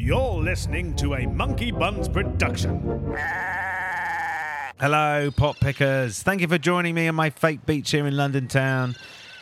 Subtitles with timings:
[0.00, 2.80] You're listening to a Monkey Buns production.
[4.78, 6.22] Hello, pot pickers.
[6.22, 8.94] Thank you for joining me on my fake beach here in London town,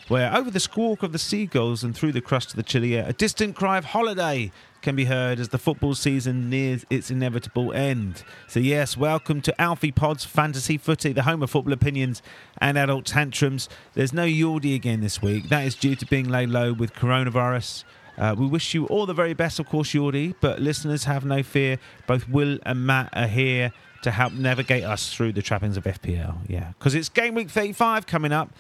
[0.08, 3.04] where over the squawk of the seagulls and through the crust of the chilly air,
[3.06, 4.50] a distant cry of holiday
[4.80, 8.24] can be heard as the football season nears its inevitable end.
[8.48, 12.22] So, yes, welcome to Alfie Pod's Fantasy Footy, the home of football opinions
[12.56, 13.68] and adult tantrums.
[13.92, 15.50] There's no Yordi again this week.
[15.50, 17.84] That is due to being laid low with coronavirus.
[18.18, 21.42] Uh, we wish you all the very best, of course, Yordi, but listeners have no
[21.42, 21.78] fear.
[22.06, 26.38] Both Will and Matt are here to help navigate us through the trappings of FPL.
[26.48, 28.50] Yeah, because it's game week 35 coming up,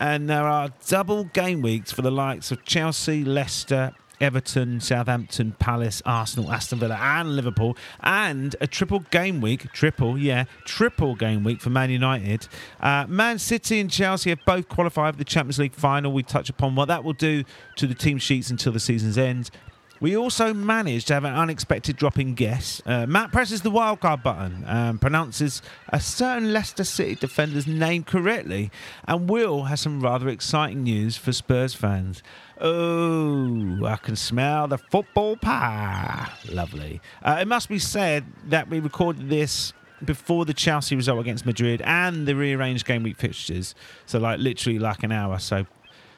[0.00, 6.02] and there are double game weeks for the likes of Chelsea, Leicester, Everton, Southampton, Palace,
[6.04, 11.60] Arsenal, Aston Villa, and Liverpool, and a triple game week, triple, yeah, triple game week
[11.60, 12.48] for Man United.
[12.80, 16.12] Uh, Man City and Chelsea have both qualified for the Champions League final.
[16.12, 17.44] We touch upon what that will do
[17.76, 19.50] to the team sheets until the season's end.
[19.98, 22.82] We also managed to have an unexpected drop in guess.
[22.84, 28.70] Uh, Matt presses the wildcard button and pronounces a certain Leicester City defender's name correctly.
[29.08, 32.22] And Will has some rather exciting news for Spurs fans.
[32.58, 36.30] Oh, I can smell the football pie.
[36.50, 37.00] Lovely.
[37.22, 41.82] Uh, it must be said that we recorded this before the Chelsea result against Madrid
[41.84, 43.74] and the rearranged game week fixtures.
[44.06, 45.38] So, like, literally like an hour.
[45.38, 45.66] So,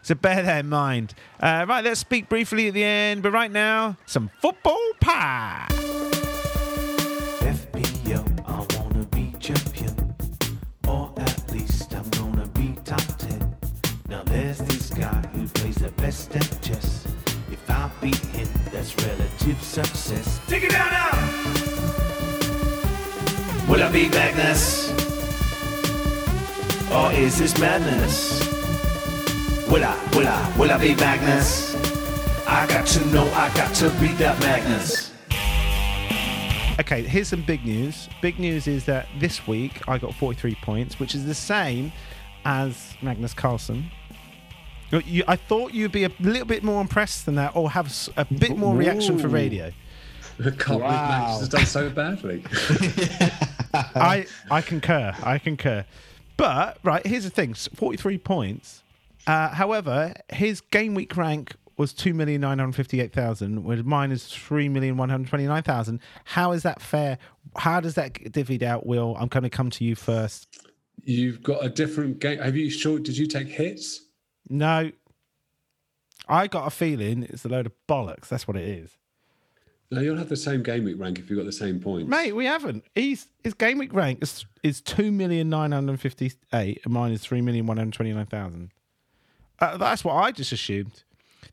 [0.03, 1.15] so bear that in mind.
[1.41, 5.67] Uh, right, let's speak briefly at the end, but right now, some football pie.
[7.41, 10.15] FPL, I wanna be champion,
[10.87, 13.57] or at least I'm gonna be top ten.
[14.09, 15.29] Now there's this guy
[15.59, 17.05] plays the best at chess.
[17.51, 20.41] If I beat him, that's relative success.
[20.47, 21.11] Take it down now.
[23.69, 24.93] Will I be Magnus?
[26.93, 28.47] Or is this madness?
[29.69, 31.75] Will I, will I, will I be Magnus?
[32.47, 35.13] I got to know, I got to be that Magnus.
[36.81, 38.09] Okay, here's some big news.
[38.23, 41.93] Big news is that this week I got 43 points, which is the same
[42.45, 43.91] as Magnus Carlsen.
[44.91, 47.93] You- you- I thought you'd be a little bit more impressed than that, or have
[48.17, 49.73] a bit more reaction for radio.
[50.41, 52.43] I can't believe Manchester has done so badly.
[53.95, 55.15] I I concur.
[55.23, 55.85] I concur.
[56.37, 58.83] But right, here's the thing: forty-three points.
[59.27, 64.11] Uh, however, his game week rank was two million nine hundred fifty-eight thousand, whereas mine
[64.13, 66.01] is three million one hundred twenty-nine thousand.
[66.25, 67.19] How is that fair?
[67.57, 68.87] How does that get divvied out?
[68.87, 70.47] Will I'm going to come to you first.
[71.05, 72.39] You've got a different game.
[72.39, 72.99] Have you sure?
[72.99, 74.03] Did you take hits?
[74.49, 74.91] No,
[76.29, 78.29] I got a feeling it's a load of bollocks.
[78.29, 78.97] That's what it is,
[79.91, 82.09] No, you'll have the same game week rank if you've got the same points.
[82.11, 82.33] mate.
[82.33, 82.85] We haven't.
[82.95, 87.23] He's his game week rank is is two million nine hundred fifty-eight, and mine is
[87.23, 88.71] three million one hundred twenty-nine thousand.
[89.61, 91.03] Uh, that's what I just assumed.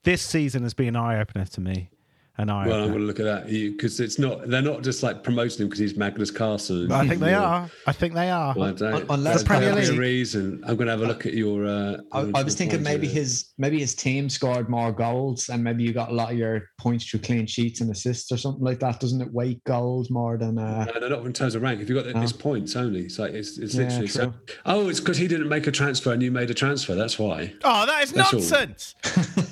[0.03, 1.89] This season has been an eye opener to me.
[2.37, 4.49] An eye Well, I'm going to look at that because it's not.
[4.49, 6.91] They're not just like promoting him because he's Magnus Carlsen.
[6.91, 8.53] I think they You're- I think they are.
[8.57, 9.05] Well, I don't.
[9.09, 10.61] Unless There's Premier League- reason.
[10.67, 11.65] I'm going to have a look at your.
[11.65, 13.15] Uh, I, I was thinking maybe his.
[13.15, 16.63] his maybe his team scored more goals and maybe you got a lot of your
[16.77, 18.99] points through clean sheets and assists or something like that.
[18.99, 21.79] Doesn't it weight goals more than uh No, no, not in terms of rank.
[21.79, 22.37] If you've got the, it's No.
[22.41, 23.05] points only.
[23.05, 24.33] It's like it's, it's Yeah, literally so.
[24.65, 26.95] Oh, it's because he didn't make a transfer and you made a transfer.
[26.95, 27.53] That's why.
[27.63, 28.95] Oh, that is That's nonsense.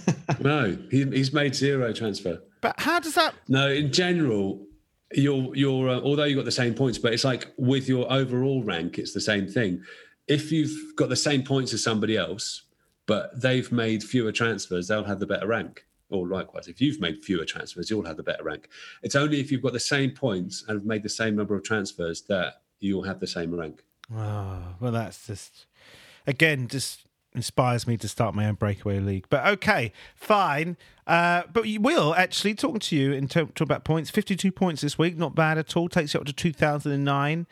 [0.44, 2.42] No, he, he's made zero transfer.
[2.62, 3.34] But how does that?
[3.48, 4.66] No, in general,
[5.14, 8.64] you're you're uh, although you got the same points, but it's like with your overall
[8.64, 9.84] rank, it's the same thing.
[10.28, 12.64] If you've got the same points as somebody else,
[13.06, 15.86] but they've made fewer transfers, they'll have the better rank.
[16.10, 18.70] Or likewise, if you've made fewer transfers, you'll have the better rank.
[19.02, 21.64] It's only if you've got the same points and have made the same number of
[21.64, 23.84] transfers that you'll have the same rank.
[24.14, 25.66] Oh, well, that's just
[26.28, 27.03] again just
[27.36, 29.26] inspires me to start my own breakaway league.
[29.30, 30.78] But okay, fine.
[31.06, 34.10] Uh, but you will actually talking to you and talk, talk about points.
[34.10, 35.90] Fifty-two points this week, not bad at all.
[35.90, 37.48] Takes you up to two thousand and nine.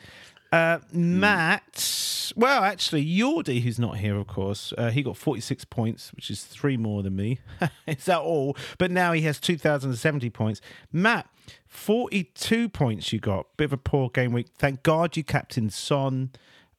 [0.52, 6.14] Uh, Matt, well, actually, Yordi, who's not here, of course, uh, he got 46 points,
[6.14, 7.40] which is three more than me.
[7.88, 8.58] is that all?
[8.78, 10.60] But now he has 2,070 points.
[10.92, 11.30] Matt,
[11.68, 13.48] 42 points you got.
[13.56, 14.48] Bit of a poor game week.
[14.58, 16.32] Thank God you captained Son.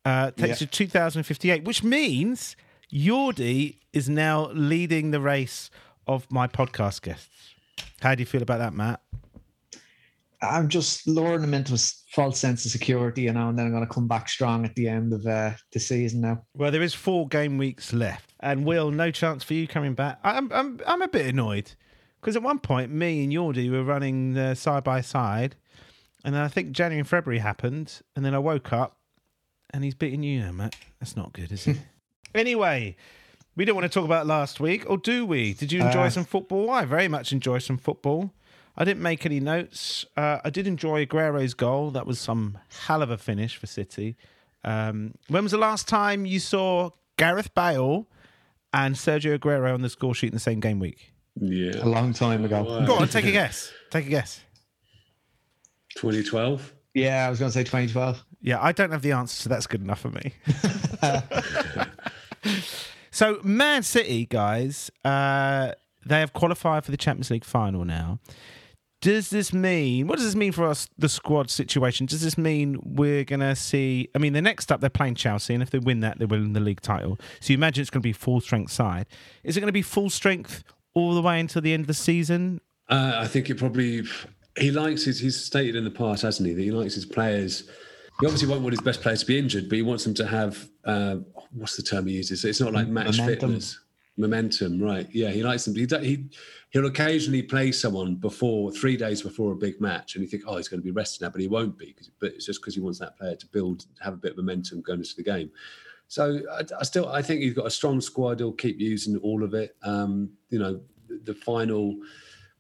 [0.05, 2.57] Uh, takes you to 2,058, which means
[2.93, 5.71] Yordi is now leading the race
[6.07, 7.55] of my podcast guests.
[8.01, 9.01] How do you feel about that, Matt?
[10.43, 11.79] I'm just luring him into a
[12.11, 14.89] false sense of security, you know, and then I'm gonna come back strong at the
[14.89, 16.43] end of uh, the season now.
[16.55, 20.19] Well, there is four game weeks left, and Will, no chance for you coming back.
[20.25, 21.73] I'm I'm I'm a bit annoyed
[22.21, 25.55] because at one point me and Yordi were running uh, side by side,
[26.25, 28.97] and then I think January and February happened, and then I woke up,
[29.71, 30.75] and he's beating you now, Matt.
[30.99, 31.79] That's not good, is it?
[32.35, 32.97] anyway.
[33.55, 35.53] We don't want to talk about last week, or do we?
[35.53, 36.71] Did you enjoy Uh, some football?
[36.71, 38.33] I very much enjoyed some football.
[38.79, 40.07] I didn't make any notes.
[40.17, 41.91] Uh, I did enjoy Aguero's goal.
[41.91, 42.57] That was some
[42.87, 44.17] hell of a finish for City.
[44.65, 48.07] Um, when was the last time you saw Gareth Bale
[48.73, 51.13] and Sergio Aguero on the score sheet in the same game week?
[51.39, 51.73] Yeah.
[51.83, 52.63] A long time ago.
[52.63, 52.87] Wow.
[52.87, 53.71] Go on, take a guess.
[53.91, 54.41] Take a guess.
[55.97, 56.73] 2012.
[56.95, 58.25] Yeah, I was going to say 2012.
[58.41, 60.33] Yeah, I don't have the answer, so that's good enough for me.
[63.11, 65.73] so, Man City, guys, uh,
[66.05, 68.19] they have qualified for the Champions League final now.
[69.01, 72.07] Does this mean, what does this mean for us, the squad situation?
[72.07, 75.63] Does this mean we're to see, I mean, the next up, they're playing Chelsea, and
[75.63, 77.19] if they win that, they win the league title.
[77.41, 79.07] So you imagine it's to be full strength side.
[79.43, 80.63] Is it to be full strength
[80.95, 82.61] all the way until the end of the season?
[82.89, 84.03] Uh, I think it probably.
[84.57, 85.19] He likes his.
[85.19, 87.69] He's stated in the past, hasn't he, that he likes his players.
[88.23, 90.25] He obviously won't want his best players to be injured, but he wants them to
[90.25, 90.69] have.
[90.85, 91.17] Uh,
[91.51, 92.45] what's the term he uses?
[92.45, 93.51] It's not like match Momentum.
[93.51, 93.81] fitness.
[94.17, 95.09] Momentum, right?
[95.11, 95.75] Yeah, he likes them.
[95.75, 96.27] He, he
[96.71, 100.57] he'll occasionally play someone before three days before a big match, and you think, oh,
[100.57, 101.97] he's going to be rested now, but he won't be.
[102.21, 104.83] But it's just because he wants that player to build, have a bit of momentum
[104.83, 105.51] going into the game.
[106.07, 108.39] So I, I still, I think he's got a strong squad.
[108.39, 109.75] He'll keep using all of it.
[109.83, 111.97] Um, you know, the, the final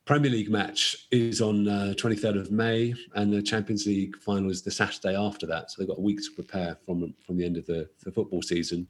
[0.04, 4.62] Premier League match is on uh, 23rd of May, and the Champions League final is
[4.62, 5.70] the Saturday after that.
[5.70, 8.42] So they've got a week to prepare from from the end of the, the football
[8.42, 8.88] season.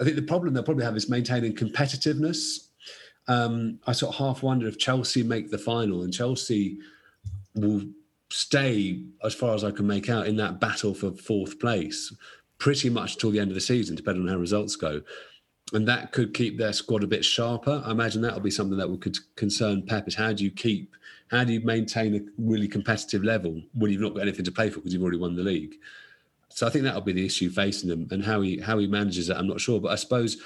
[0.00, 2.68] I think the problem they'll probably have is maintaining competitiveness.
[3.28, 6.78] Um, I sort of half wonder if Chelsea make the final and Chelsea
[7.54, 7.82] will
[8.30, 12.12] stay, as far as I can make out, in that battle for fourth place
[12.58, 15.00] pretty much till the end of the season, depending on how results go.
[15.72, 17.82] And that could keep their squad a bit sharper.
[17.84, 20.96] I imagine that'll be something that would could concern Pep is how do you keep,
[21.30, 24.68] how do you maintain a really competitive level when you've not got anything to play
[24.68, 25.74] for because you've already won the league?
[26.48, 29.28] So I think that'll be the issue facing them, and how he how he manages
[29.28, 29.80] that, I'm not sure.
[29.80, 30.38] But I suppose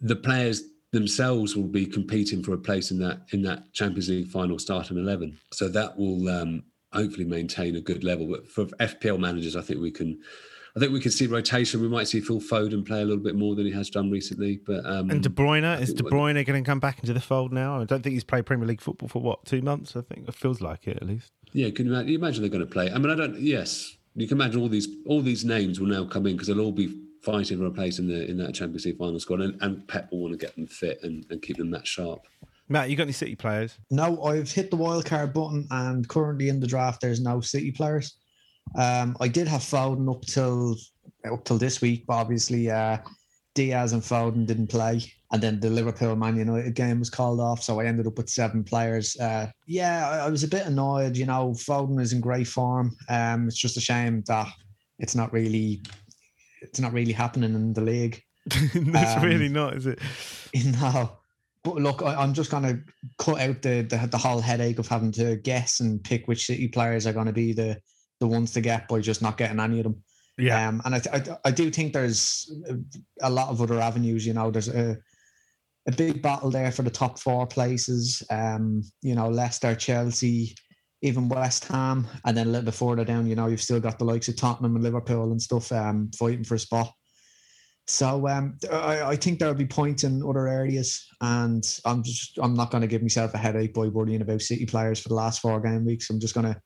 [0.00, 0.62] the players
[0.92, 4.96] themselves will be competing for a place in that in that Champions League final starting
[4.96, 5.38] eleven.
[5.52, 6.62] So that will um,
[6.92, 8.26] hopefully maintain a good level.
[8.26, 10.20] But for FPL managers, I think we can.
[10.76, 11.80] I think we can see rotation.
[11.80, 14.60] We might see Phil Foden play a little bit more than he has done recently.
[14.66, 17.12] But um, And De Bruyne, is think De what- Bruyne going to come back into
[17.12, 17.80] the fold now?
[17.80, 19.94] I don't think he's played Premier League football for what, two months?
[19.94, 21.30] I think it feels like it at least.
[21.52, 22.90] Yeah, can you imagine, you imagine they're going to play?
[22.90, 23.38] I mean, I don't.
[23.38, 26.60] Yes, you can imagine all these all these names will now come in because they'll
[26.60, 29.56] all be fighting for a place in the in that Champions League final squad, and,
[29.62, 32.22] and Pep will want to get them fit and, and keep them that sharp.
[32.68, 33.78] Matt, you got any City players?
[33.92, 37.70] No, I've hit the wild card button, and currently in the draft, there's no City
[37.70, 38.16] players.
[38.76, 40.76] Um, I did have Foden up till
[41.30, 42.98] up till this week, but obviously uh,
[43.54, 45.00] Diaz and Foden didn't play,
[45.32, 48.28] and then the Liverpool Man United game was called off, so I ended up with
[48.28, 49.16] seven players.
[49.18, 51.16] Uh, yeah, I, I was a bit annoyed.
[51.16, 52.96] You know, Foden is in great form.
[53.08, 54.48] Um, it's just a shame that
[54.98, 55.82] it's not really
[56.62, 58.20] it's not really happening in the league.
[58.46, 59.98] it's Um, really not, is it?
[60.64, 61.18] No.
[61.62, 62.78] But look, I, I'm just going to
[63.18, 66.68] cut out the, the the whole headache of having to guess and pick which City
[66.68, 67.78] players are going to be the
[68.24, 70.02] the ones to get by just not getting any of them.
[70.38, 70.68] Yeah.
[70.68, 72.50] Um, and I, I I do think there's
[73.20, 74.26] a lot of other avenues.
[74.26, 74.96] You know, there's a
[75.86, 78.22] a big battle there for the top four places.
[78.30, 80.54] Um, you know, Leicester, Chelsea,
[81.02, 83.98] even West Ham, and then a little bit further down, you know, you've still got
[83.98, 86.90] the likes of Tottenham and Liverpool and stuff um, fighting for a spot.
[87.86, 92.54] So um, I, I think there'll be points in other areas, and I'm just I'm
[92.54, 95.40] not going to give myself a headache by worrying about City players for the last
[95.42, 96.08] four game weeks.
[96.08, 96.58] I'm just going to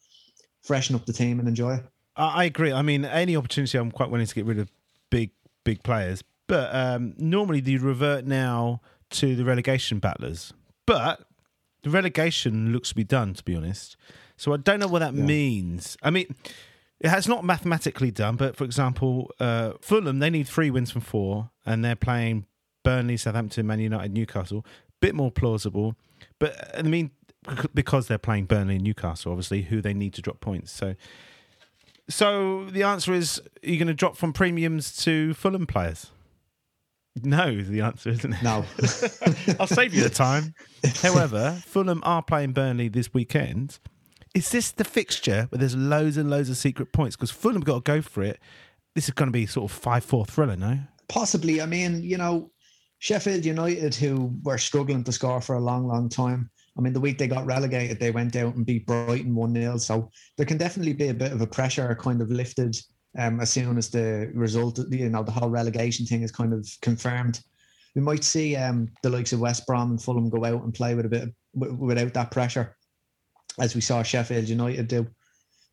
[0.68, 1.84] freshen up the team and enjoy it.
[2.16, 2.72] I agree.
[2.72, 4.70] I mean, any opportunity, I'm quite willing to get rid of
[5.10, 5.30] big,
[5.64, 6.22] big players.
[6.46, 10.52] But um, normally, you revert now to the relegation battlers.
[10.86, 11.20] But
[11.82, 13.96] the relegation looks to be done, to be honest.
[14.36, 15.24] So I don't know what that Yeah.
[15.24, 15.96] means.
[16.02, 16.34] I mean,
[17.00, 18.36] it has not mathematically done.
[18.36, 22.46] But for example, uh, Fulham they need three wins from four, and they're playing
[22.84, 24.64] Burnley, Southampton, Man United, Newcastle.
[25.00, 25.94] Bit more plausible.
[26.40, 27.10] But I mean,
[27.74, 30.72] because they're playing Burnley and Newcastle, obviously, who they need to drop points.
[30.72, 30.94] So.
[32.10, 36.10] So the answer is: Are you going to drop from premiums to Fulham players?
[37.22, 38.42] No, is the answer, isn't it?
[38.42, 38.64] No,
[39.60, 40.54] I'll save you the time.
[41.02, 43.78] However, Fulham are playing Burnley this weekend.
[44.34, 47.16] Is this the fixture where there's loads and loads of secret points?
[47.16, 48.38] Because Fulham got to go for it.
[48.94, 50.78] This is going to be sort of five-four thriller, no?
[51.08, 51.60] possibly.
[51.60, 52.50] I mean, you know,
[52.98, 56.50] Sheffield United, who were struggling to score for a long, long time.
[56.78, 59.78] I mean, the week they got relegated, they went out and beat Brighton 1 0.
[59.78, 62.76] So there can definitely be a bit of a pressure kind of lifted
[63.18, 66.68] um, as soon as the result, you know, the whole relegation thing is kind of
[66.80, 67.40] confirmed.
[67.96, 70.94] We might see um, the likes of West Brom and Fulham go out and play
[70.94, 72.76] with a bit of, without that pressure,
[73.58, 75.08] as we saw Sheffield United do.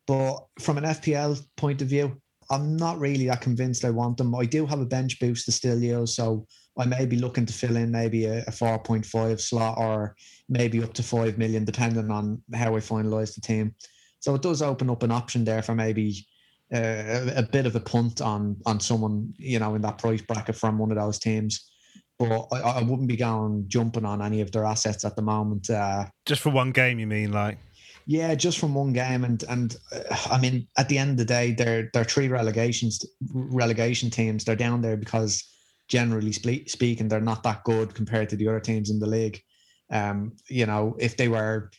[0.08, 2.20] But from an FPL point of view,
[2.50, 4.34] I'm not really that convinced I want them.
[4.34, 7.54] I do have a bench boost to still use, so I may be looking to
[7.54, 10.16] fill in maybe a, a 4.5 slot or
[10.50, 13.74] maybe up to 5 million, depending on how I finalize the team.
[14.20, 16.26] So it does open up an option there for maybe
[16.74, 20.56] uh, a, bit of a punt on on someone, you know, in that price bracket
[20.56, 21.70] from one of those teams.
[22.18, 25.70] But I, I wouldn't be going jumping on any of their assets at the moment.
[25.70, 27.32] Uh, Just for one game, you mean?
[27.32, 27.60] Like,
[28.08, 31.26] yeah, just from one game, and and uh, I mean, at the end of the
[31.26, 34.44] day, they're they're three relegations relegation teams.
[34.44, 35.44] They're down there because
[35.88, 39.42] generally speaking, they're not that good compared to the other teams in the league.
[39.92, 41.70] Um, you know, if they were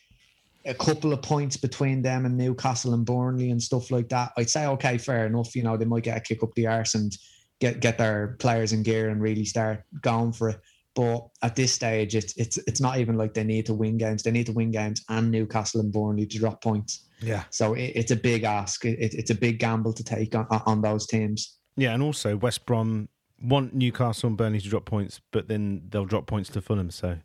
[0.65, 4.49] a couple of points between them and Newcastle and Burnley and stuff like that, I'd
[4.49, 5.55] say okay, fair enough.
[5.55, 7.15] You know, they might get a kick up the arse and
[7.59, 10.59] get get their players in gear and really start going for it.
[10.95, 14.23] But at this stage, it's it's it's not even like they need to win games.
[14.23, 17.05] They need to win games and Newcastle and Burnley to drop points.
[17.21, 17.43] Yeah.
[17.49, 18.85] So it, it's a big ask.
[18.85, 21.57] It, it's a big gamble to take on, on those teams.
[21.75, 23.09] Yeah, and also West Brom
[23.41, 26.91] want Newcastle and Burnley to drop points, but then they'll drop points to Fulham.
[26.91, 27.17] So,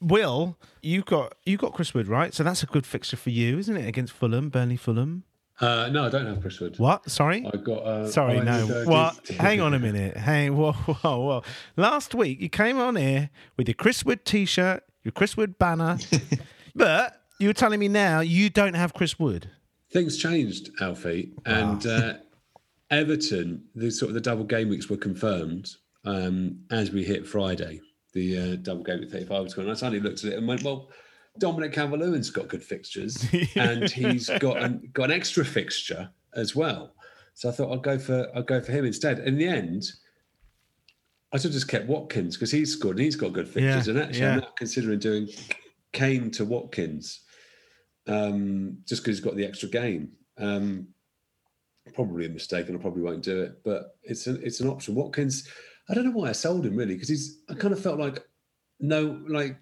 [0.00, 3.58] Will, you've got you got Chris Wood right, so that's a good fixture for you,
[3.58, 3.86] isn't it?
[3.86, 5.24] Against Fulham, Burnley, Fulham.
[5.60, 6.78] Uh, no, I don't have Chris Wood.
[6.78, 7.10] What?
[7.10, 7.44] Sorry.
[7.44, 7.78] I got.
[7.78, 8.64] Uh, Sorry, no.
[8.84, 9.26] What?
[9.28, 10.16] Hang on a minute.
[10.16, 10.56] Hang.
[10.56, 11.42] Whoa, whoa, whoa.
[11.76, 15.98] Last week you came on here with your Chris Wood T-shirt, your Chris Wood banner,
[16.76, 19.50] but you were telling me now you don't have Chris Wood.
[19.90, 21.84] Things changed, Alfie, and.
[21.86, 22.14] Uh,
[22.90, 25.70] Everton, the sort of the double game weeks were confirmed
[26.04, 27.80] um, as we hit Friday.
[28.14, 29.70] The uh, double game at 35 was going.
[29.70, 30.88] I suddenly looked at it and went, well,
[31.38, 33.24] Dominic Calvert-Lewin's got good fixtures,
[33.56, 36.94] and he's got an, got an extra fixture as well.
[37.34, 39.20] So I thought I'd go for I'd go for him instead.
[39.20, 39.84] In the end,
[41.32, 43.86] I sort of just kept Watkins because he's scored and he's got good fixtures.
[43.86, 44.32] Yeah, and actually, yeah.
[44.32, 45.28] I'm not considering doing
[45.92, 47.20] Kane to Watkins
[48.08, 50.10] um, just because he's got the extra game.
[50.38, 50.88] Um,
[51.94, 53.62] probably a mistake, and I probably won't do it.
[53.64, 54.94] But it's an it's an option.
[54.94, 55.48] Watkins,
[55.88, 57.38] I don't know why I sold him really because he's.
[57.48, 58.26] I kind of felt like
[58.80, 59.56] no, like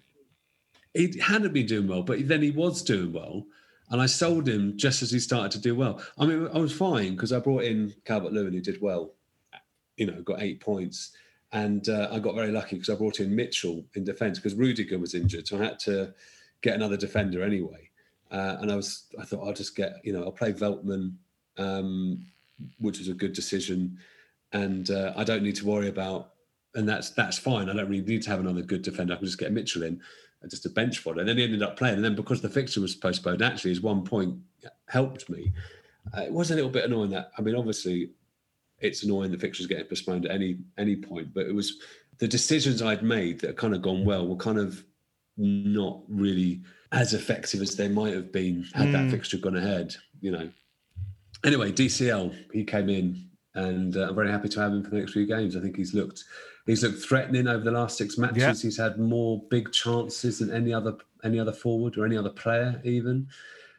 [0.93, 3.45] he hadn't been doing well, but then he was doing well,
[3.89, 6.01] and I sold him just as he started to do well.
[6.17, 9.13] I mean, I was fine because I brought in Calvert Lewin who did well.
[9.97, 11.11] You know, got eight points.
[11.53, 14.99] And uh, I got very lucky because I brought in Mitchell in defence because Rudiger
[14.99, 16.13] was injured, so I had to
[16.61, 17.89] get another defender anyway.
[18.31, 21.13] Uh, and I was, I thought I'll just get, you know, I'll play Veltman
[21.57, 22.25] um,
[22.79, 23.97] which was a good decision.
[24.53, 26.33] And uh, I don't need to worry about,
[26.75, 27.69] and that's that's fine.
[27.69, 29.13] I don't really need to have another good defender.
[29.13, 30.01] I can just get Mitchell in,
[30.41, 31.19] and just a bench fodder.
[31.19, 31.95] And then he ended up playing.
[31.95, 34.37] And then because the fixture was postponed, actually, his one point
[34.87, 35.51] helped me.
[36.15, 37.31] Uh, it was a little bit annoying that.
[37.37, 38.11] I mean, obviously,
[38.79, 41.79] it's annoying the fixtures getting postponed at any any point, but it was
[42.19, 44.83] the decisions I'd made that kind of gone well were kind of
[45.37, 46.61] not really
[46.91, 48.91] as effective as they might have been had mm.
[48.93, 49.95] that fixture gone ahead.
[50.21, 50.49] You know,
[51.43, 54.97] anyway, DCL he came in, and uh, I'm very happy to have him for the
[54.97, 55.55] next few games.
[55.55, 56.23] I think he's looked
[56.65, 58.37] he's looked threatening over the last six matches.
[58.37, 58.53] Yeah.
[58.53, 62.81] He's had more big chances than any other any other forward or any other player
[62.83, 63.27] even.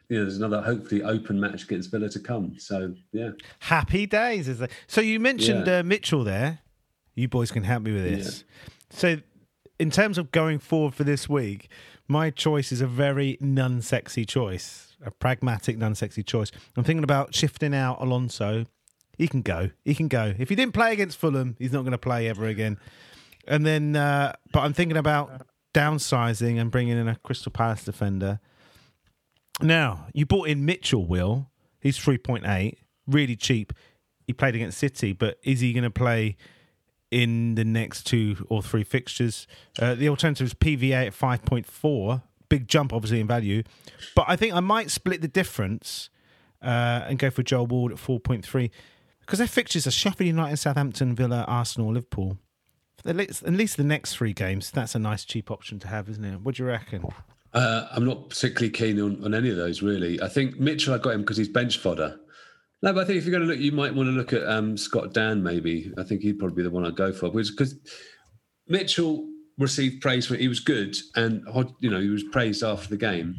[0.09, 2.55] You know, there's another hopefully open match against Villa to come.
[2.57, 4.69] So yeah, happy days is there.
[4.87, 5.79] So you mentioned yeah.
[5.79, 6.59] uh, Mitchell there.
[7.15, 8.43] You boys can help me with this.
[8.47, 8.69] Yeah.
[8.89, 9.21] So
[9.77, 11.69] in terms of going forward for this week,
[12.07, 16.51] my choice is a very non-sexy choice a pragmatic, non-sexy choice.
[16.75, 18.65] I'm thinking about shifting out Alonso.
[19.17, 19.69] He can go.
[19.83, 20.33] He can go.
[20.37, 22.77] If he didn't play against Fulham, he's not going to play ever again.
[23.47, 28.39] And then, uh, but I'm thinking about downsizing and bringing in a Crystal Palace defender.
[29.61, 31.49] Now, you bought in Mitchell, Will.
[31.81, 32.75] He's 3.8,
[33.07, 33.73] really cheap.
[34.25, 36.37] He played against City, but is he going to play
[37.11, 39.47] in the next two or three fixtures?
[39.79, 43.63] Uh, the alternative is PVA at 5.4 big jump, obviously, in value.
[44.15, 46.09] But I think I might split the difference
[46.61, 48.69] uh, and go for Joel Ward at 4.3
[49.21, 52.37] because their fixtures are Sheffield United, Southampton, Villa, Arsenal, Liverpool.
[53.05, 56.09] At least, at least the next three games, that's a nice cheap option to have,
[56.09, 56.41] isn't it?
[56.41, 57.05] What do you reckon?
[57.53, 60.21] Uh, I'm not particularly keen on, on any of those, really.
[60.21, 62.19] I think Mitchell, I got him because he's bench fodder.
[62.81, 64.47] No, but I think if you're going to look, you might want to look at
[64.47, 65.91] um, Scott Dann, maybe.
[65.97, 67.29] I think he'd probably be the one I'd go for.
[67.29, 67.75] Because
[68.67, 69.27] Mitchell
[69.59, 70.39] received praise for it.
[70.39, 71.43] He was good, and
[71.79, 73.35] you know he was praised after the game.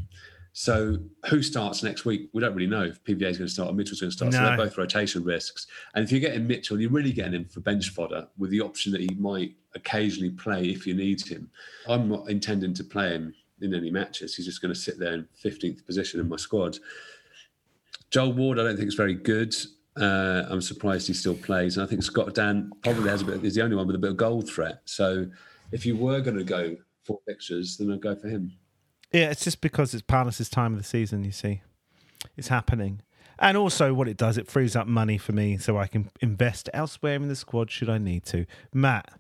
[0.52, 2.28] So who starts next week?
[2.32, 4.32] We don't really know if PVA is going to start or Mitchell's going to start.
[4.32, 4.38] No.
[4.38, 5.66] So they're both rotation risks.
[5.94, 8.90] And if you're getting Mitchell, you're really getting him for bench fodder with the option
[8.92, 11.48] that he might occasionally play if you need him.
[11.88, 14.34] I'm not intending to play him in any matches.
[14.34, 16.78] He's just going to sit there in 15th position in my squad.
[18.10, 19.54] Joel Ward, I don't think is very good.
[19.96, 21.76] Uh, I'm surprised he still plays.
[21.76, 24.00] And I think Scott Dann probably has a bit, is the only one with a
[24.00, 24.80] bit of goal threat.
[24.84, 25.26] So
[25.72, 28.52] if you were going to go for fixtures, then I'd go for him.
[29.12, 31.24] Yeah, it's just because it's Palace's time of the season.
[31.24, 31.62] You see,
[32.36, 33.02] it's happening,
[33.38, 36.68] and also what it does, it frees up money for me, so I can invest
[36.72, 38.46] elsewhere in the squad should I need to.
[38.72, 39.10] Matt.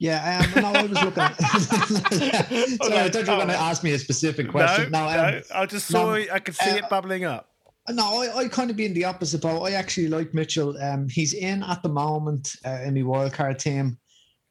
[0.00, 1.12] Yeah, um, no, I was looking.
[2.84, 4.92] Sorry, I thought you were going to ask me a specific question.
[4.92, 6.24] No, no, um, no, I just saw no.
[6.32, 7.48] I could see uh, it bubbling up.
[7.90, 9.64] No, I, I kind of be in the opposite boat.
[9.64, 10.80] I actually like Mitchell.
[10.80, 13.98] Um, he's in at the moment uh, in the wildcard team.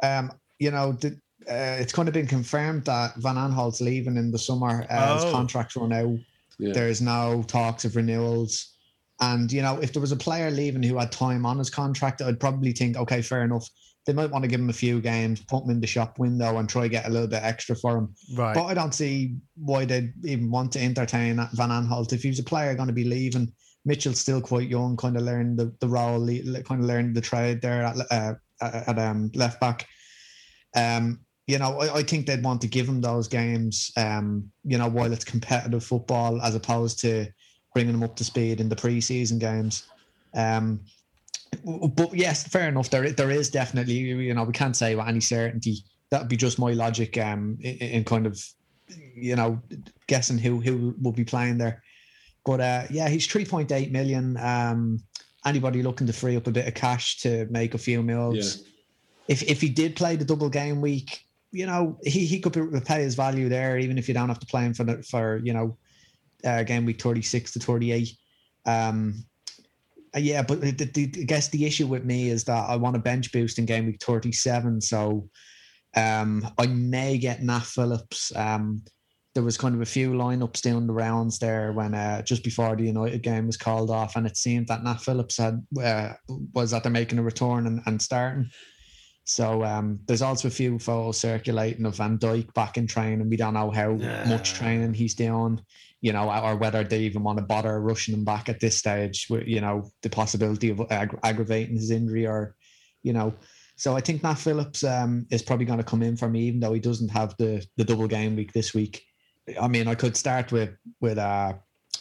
[0.03, 1.09] Um, you know, the,
[1.49, 4.85] uh, it's kind of been confirmed that Van Aanholt's leaving in the summer.
[4.89, 5.23] Uh, Oh.
[5.23, 6.17] His contract's run out.
[6.59, 6.73] Yeah.
[6.73, 8.73] There's no talks of renewals.
[9.21, 12.21] And, you know, if there was a player leaving who had time on his contract,
[12.21, 13.67] I'd probably think, okay, fair enough.
[14.05, 16.57] They might want to give him a few games, put him in the shop window
[16.57, 18.15] and try to get a little bit extra for him.
[18.35, 18.55] Right.
[18.55, 22.13] But I don't see why they'd even want to entertain Van Aanholt.
[22.13, 23.51] If he's a player going to be leaving,
[23.85, 27.61] Mitchell's still quite young, kind of learning the, the role, kind of learning the trade
[27.61, 29.87] there at, uh, at um, left back.
[30.77, 34.77] Um, you know, I, I think they'd want to give him those games, um, you
[34.77, 37.25] know, while it's competitive football as opposed to
[37.73, 39.87] bringing him up to speed in the preseason games.
[40.33, 40.81] Um,
[41.95, 42.89] but yes, fair enough.
[42.89, 45.77] There, there is definitely, you know, we can't say with any certainty.
[46.09, 48.41] That'd be just my logic, um, in, in kind of,
[49.15, 49.59] you know,
[50.07, 51.81] guessing who who will be playing there.
[52.45, 54.37] But uh, yeah, he's three point eight million.
[54.37, 55.01] Um,
[55.45, 58.63] anybody looking to free up a bit of cash to make a few meals.
[59.27, 63.01] If if he did play the double game week, you know, he, he could repay
[63.01, 65.53] his value there, even if you don't have to play him for the, for you
[65.53, 65.77] know,
[66.45, 68.17] uh, game week thirty six to thirty eight.
[68.65, 69.25] Um,
[70.15, 72.95] uh, yeah, but the, the, I guess the issue with me is that I want
[72.95, 74.81] a bench boost in game week 37.
[74.81, 75.29] So
[75.95, 78.31] um, I may get Nat Phillips.
[78.35, 78.83] Um,
[79.35, 82.75] there was kind of a few lineups down the rounds there when uh, just before
[82.75, 86.13] the United game was called off, and it seemed that Nat Phillips had uh,
[86.53, 88.49] was that they're making a return and, and starting.
[89.29, 93.29] So um, there's also a few photos circulating of Van Dijk back in training.
[93.29, 93.93] We don't know how
[94.29, 95.61] much training he's doing
[96.01, 99.27] you know, or whether they even want to bother rushing him back at this stage,
[99.29, 102.55] with, you know, the possibility of ag- aggravating his injury or,
[103.03, 103.33] you know.
[103.77, 106.59] So I think Nat Phillips um, is probably going to come in for me, even
[106.59, 109.03] though he doesn't have the the double game week this week.
[109.59, 111.53] I mean, I could start with with uh,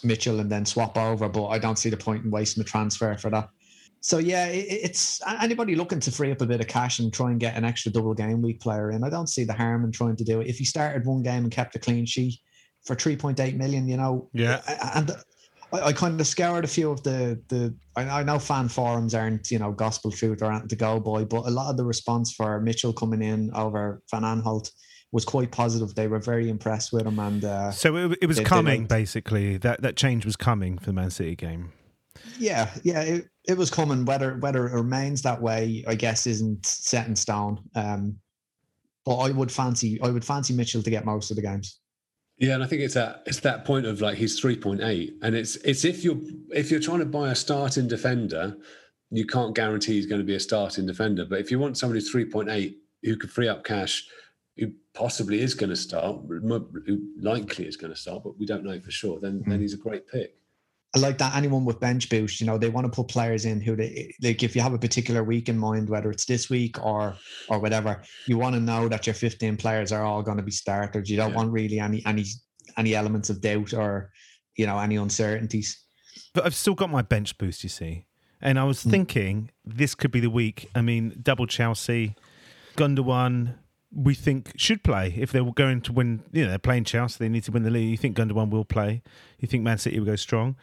[0.03, 3.17] Mitchell and then swap over, but I don't see the point in wasting the transfer
[3.17, 3.51] for that.
[4.01, 7.31] So yeah, it, it's anybody looking to free up a bit of cash and try
[7.31, 9.03] and get an extra double game week player in.
[9.03, 10.47] I don't see the harm in trying to do it.
[10.47, 12.39] If he started one game and kept a clean sheet,
[12.87, 14.29] for 3.8 million, you know.
[14.33, 14.63] Yeah.
[14.95, 15.11] And
[15.73, 19.15] I, I kind of scoured a few of the the I, I know fan forums
[19.15, 21.85] aren't, you know, gospel truth or anything to go by, but a lot of the
[21.85, 24.71] response for Mitchell coming in over Van Aanholt
[25.13, 25.95] was quite positive.
[25.95, 29.57] They were very impressed with him and uh, so it, it was they- coming, basically.
[29.59, 31.73] That that change was coming for the Man City game.
[32.39, 34.05] Yeah, yeah, it, it was coming.
[34.05, 37.59] Whether whether it remains that way, I guess, isn't set in stone.
[37.75, 38.19] Um,
[39.05, 41.79] but I would fancy I would fancy Mitchell to get most of the games.
[42.39, 45.15] Yeah, and I think it's that it's that point of like he's three point eight,
[45.23, 46.19] and it's it's if you're
[46.51, 48.57] if you're trying to buy a starting defender,
[49.11, 51.25] you can't guarantee he's going to be a starting defender.
[51.25, 54.07] But if you want somebody who's three point eight who could free up cash,
[54.59, 58.65] who possibly is going to start, who likely is going to start, but we don't
[58.65, 60.35] know for sure, then then he's a great pick.
[60.97, 63.77] Like that anyone with bench boost, you know, they want to put players in who
[63.77, 64.43] they like.
[64.43, 67.15] If you have a particular week in mind, whether it's this week or
[67.49, 70.51] or whatever, you want to know that your 15 players are all going to be
[70.51, 71.09] starters.
[71.11, 71.37] You don't Yeah.
[71.37, 72.25] want really any any
[72.77, 74.11] any elements of doubt or
[74.57, 75.79] you know any uncertainties.
[76.33, 78.07] But I've still got my bench boost, you see.
[78.41, 78.91] And I was Hmm.
[78.91, 80.69] thinking this could be the week.
[80.75, 82.15] I mean, double Chelsea,
[82.77, 83.55] Gundogan,
[83.95, 86.23] we think should play if they were going to win.
[86.33, 87.91] You know, they're playing Chelsea, they need to win the league.
[87.91, 89.03] You think Gundogan will play?
[89.39, 90.57] You think Man City will go strong?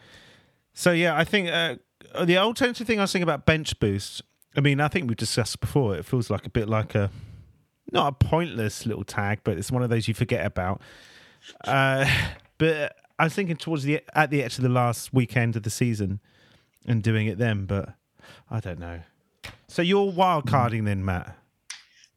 [0.72, 1.76] So yeah, I think uh,
[2.24, 4.22] the alternative thing I was thinking about bench boost.
[4.56, 5.96] I mean, I think we've discussed before.
[5.96, 7.10] It feels like a bit like a
[7.92, 10.80] not a pointless little tag, but it's one of those you forget about.
[11.64, 12.06] Uh,
[12.58, 15.70] but I was thinking towards the at the edge of the last weekend of the
[15.70, 16.20] season
[16.86, 17.94] and doing it then, but
[18.50, 19.00] I don't know.
[19.68, 21.36] So you're wild carding then, Matt?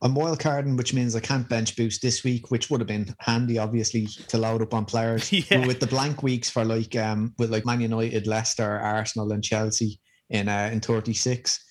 [0.01, 3.15] I'm wild carding, which means I can't bench boost this week, which would have been
[3.19, 5.31] handy, obviously, to load up on players.
[5.37, 5.65] Yeah.
[5.65, 9.99] With the blank weeks for like um with like Man United, Leicester, Arsenal, and Chelsea
[10.29, 11.63] in uh in 36,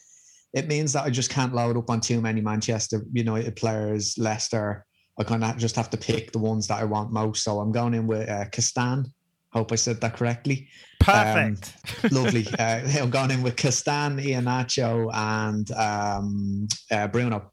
[0.54, 4.84] it means that I just can't load up on too many Manchester United players, Leicester.
[5.18, 7.44] I kind of just have to pick the ones that I want most.
[7.44, 9.06] So I'm going in with uh, Castan.
[9.52, 10.68] Hope I said that correctly.
[11.00, 11.74] Perfect.
[12.12, 12.46] Lovely.
[12.58, 17.52] uh, I'm going in with Castan, Iheanacho, and um, uh, Bruno.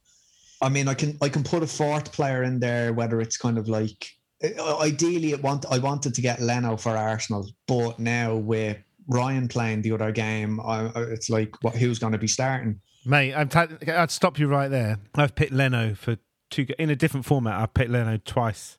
[0.63, 3.57] I mean, I can I can put a fourth player in there, whether it's kind
[3.57, 4.07] of like
[4.43, 9.47] uh, ideally, it want I wanted to get Leno for Arsenal, but now with Ryan
[9.47, 12.79] playing the other game, I, it's like what who's going to be starting?
[13.05, 14.97] Mate, t- I'd stop you right there.
[15.15, 16.17] I've picked Leno for
[16.49, 17.59] two in a different format.
[17.59, 18.77] I've picked Leno twice,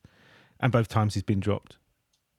[0.60, 1.76] and both times he's been dropped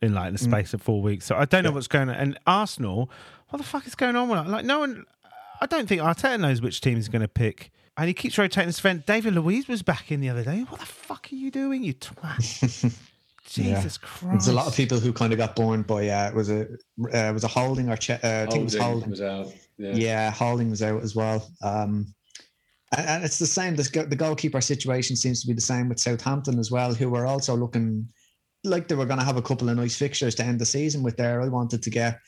[0.01, 1.25] in like the space of four weeks.
[1.25, 1.75] So I don't know Yeah.
[1.75, 2.15] what's going on.
[2.15, 3.09] And Arsenal,
[3.49, 4.47] what the fuck is going on with?
[4.47, 5.05] Like no one.
[5.61, 8.67] I don't think Arteta knows which team he's going to pick and he keeps rotating
[8.67, 9.05] his friend.
[9.05, 10.65] David Luiz was back in the other day.
[10.69, 12.95] What the fuck are you doing, you twat?
[13.47, 14.31] Jesus Christ!
[14.31, 16.67] There's a lot of people who kind of got burned by uh, was a
[17.13, 19.09] uh, was a holding or che- uh, I think it was holding.
[19.11, 19.53] was out.
[19.77, 19.91] Yeah.
[19.93, 21.47] Yeah, Holding was out as well.
[21.61, 22.07] Um,
[22.97, 23.75] and, and it's the same.
[23.75, 27.09] This, go- the goalkeeper situation seems to be the same with Southampton as well, who
[27.09, 28.07] were also looking
[28.63, 31.03] like they were going to have a couple of nice fixtures to end the season
[31.03, 31.41] with there.
[31.41, 32.19] I wanted to get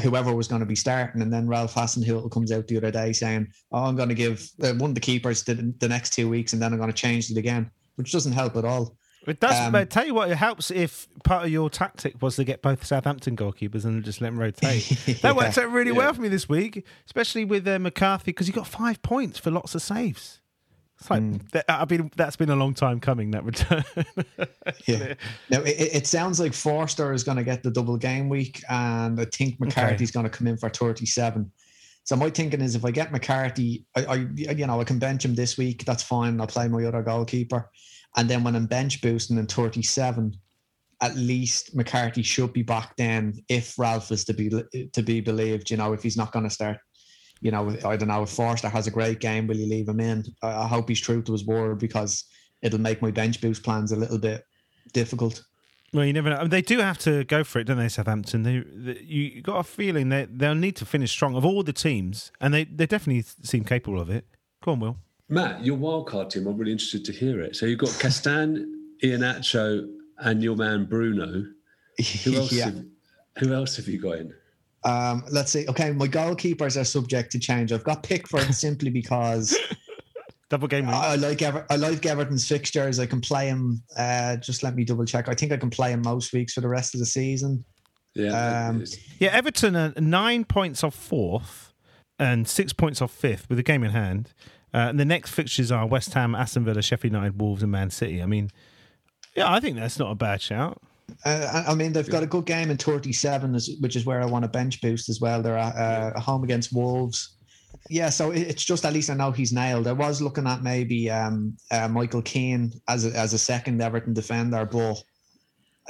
[0.00, 1.20] whoever was going to be starting.
[1.22, 4.48] And then Ralph Hasenhüttl comes out the other day saying, oh, I'm going to give
[4.62, 6.96] uh, one of the keepers the, the next two weeks and then I'm going to
[6.96, 8.96] change it again, which doesn't help at all.
[9.26, 9.56] It does.
[9.66, 12.60] Um, but tell you what, it helps if part of your tactic was to get
[12.60, 14.82] both Southampton goalkeepers and just let them rotate.
[15.06, 15.32] That Yeah.
[15.32, 15.98] worked out really Yeah.
[15.98, 19.52] well for me this week, especially with uh, McCarthy because he got five points for
[19.52, 20.40] lots of saves.
[21.02, 21.36] It's like Hmm.
[21.50, 22.10] that, I've been.
[22.16, 23.32] That's been a long time coming.
[23.32, 23.84] That return.
[24.86, 25.14] Yeah.
[25.50, 29.20] Now it, it sounds like Forster is going to get the double game week, and
[29.20, 31.50] I think McCarthy's going to come in for 37.
[32.04, 35.24] So my thinking is, if I get McCarthy, I, I you know I can bench
[35.24, 35.84] him this week.
[35.84, 36.40] That's fine.
[36.40, 37.68] I'll play my other goalkeeper,
[38.16, 40.36] and then when I'm bench boosting in 37,
[41.00, 45.70] at least McCarthy should be back then if Ralph is to be to be believed.
[45.70, 46.78] You know, if he's not going to start.
[47.42, 49.46] You know, I don't know if Forster has a great game.
[49.46, 50.24] Will you leave him in?
[50.42, 52.24] I, I hope he's true to his word because
[52.62, 54.46] it'll make my bench boost plans a little bit
[54.92, 55.44] difficult.
[55.92, 56.36] Well, you never know.
[56.36, 58.44] I mean, they do have to go for it, don't they, Southampton?
[58.44, 61.72] They, they, you got a feeling that they'll need to finish strong of all the
[61.72, 64.24] teams, and they, they definitely seem capable of it.
[64.64, 64.96] Go on, Will.
[65.28, 67.56] Matt, your wildcard team, I'm really interested to hear it.
[67.56, 69.86] So you've got Castan, Iheanacho,
[70.18, 71.44] and your man Bruno.
[72.24, 72.66] Who else, yeah.
[72.66, 72.84] have,
[73.38, 74.34] who else have you got in?
[74.84, 75.66] Um, let's see.
[75.68, 77.72] Okay, my goalkeepers are subject to change.
[77.72, 79.56] I've got Pickford simply because
[80.50, 80.88] Double game.
[80.88, 82.98] I, I like Ever- I like Everton's fixtures.
[82.98, 83.82] I can play him.
[83.96, 85.28] Uh, just let me double check.
[85.28, 87.64] I think I can play him most weeks for the rest of the season.
[88.14, 88.68] Yeah.
[88.68, 88.84] Um,
[89.18, 91.72] Yeah, Everton are nine points off fourth
[92.18, 94.34] and six points off fifth with a game in hand.
[94.74, 97.88] Uh, and the next fixtures are West Ham, Aston Villa, Sheffield United, Wolves, and Man
[97.90, 98.22] City.
[98.22, 98.50] I mean,
[99.34, 100.82] yeah, I think that's not a bad shout.
[101.24, 104.26] Uh, I I mean, they've got a good game in 37, which is where I
[104.26, 105.42] want a bench boost as well.
[105.42, 105.76] They're at
[106.16, 107.36] uh, home against Wolves.
[107.90, 109.86] Yeah, so it's just at least I know he's nailed.
[109.88, 114.12] I was looking at maybe um, uh, Michael Keane as a, as a second Everton
[114.14, 115.02] defender, but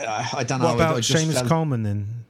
[0.00, 0.68] uh, I don't know.
[0.74, 2.24] what I- I about just Seamus felt- Coleman then?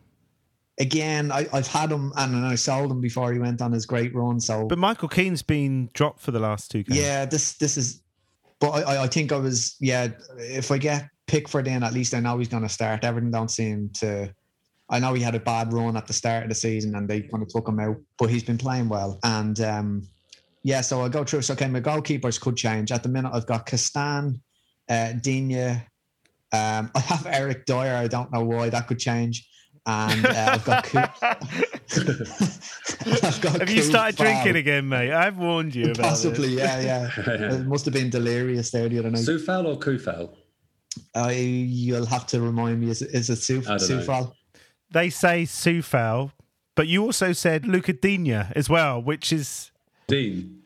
[0.81, 4.14] Again, I, I've had him and I sold him before he went on his great
[4.14, 4.40] run.
[4.40, 6.98] So But Michael Keane's been dropped for the last two games.
[6.98, 8.00] yeah, this this is.
[8.59, 10.09] But I, I- I think I was yeah.
[10.38, 13.04] If I get Pickford in, at least I know he's going to start.
[13.04, 14.32] Everton don't seem to.
[14.90, 17.22] I know he had a bad run at the start of the season and they
[17.22, 19.18] kind of took him out, but he's been playing well.
[19.24, 20.06] And um,
[20.64, 21.42] yeah, so I'll go through.
[21.42, 22.92] So okay, my goalkeepers could change.
[22.92, 24.42] At the minute, I've got Castan,
[24.90, 25.82] uh, Digne.
[26.52, 27.94] Um, I have Eric Dier.
[27.94, 29.48] I don't know why that could change.
[29.87, 30.85] And uh, I've got.
[30.85, 30.98] Coo-
[33.22, 34.18] I've got Have you started Koufal.
[34.18, 35.12] drinking again, mate?
[35.12, 36.85] I've warned you about Possibly, this.
[36.85, 37.32] yeah, yeah.
[37.56, 39.22] It must have been delirious there the other night.
[39.22, 40.35] Sufal or Kufal?
[41.14, 42.90] I, you'll have to remind me.
[42.90, 43.77] Is, it- is it Suf, I.
[43.77, 44.33] Sufal?
[44.90, 46.33] They say Sufal,
[46.75, 49.70] but you also said Luca Digne as well, which is
[50.09, 50.62] Dean.